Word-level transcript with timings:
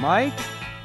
Mike, 0.00 0.32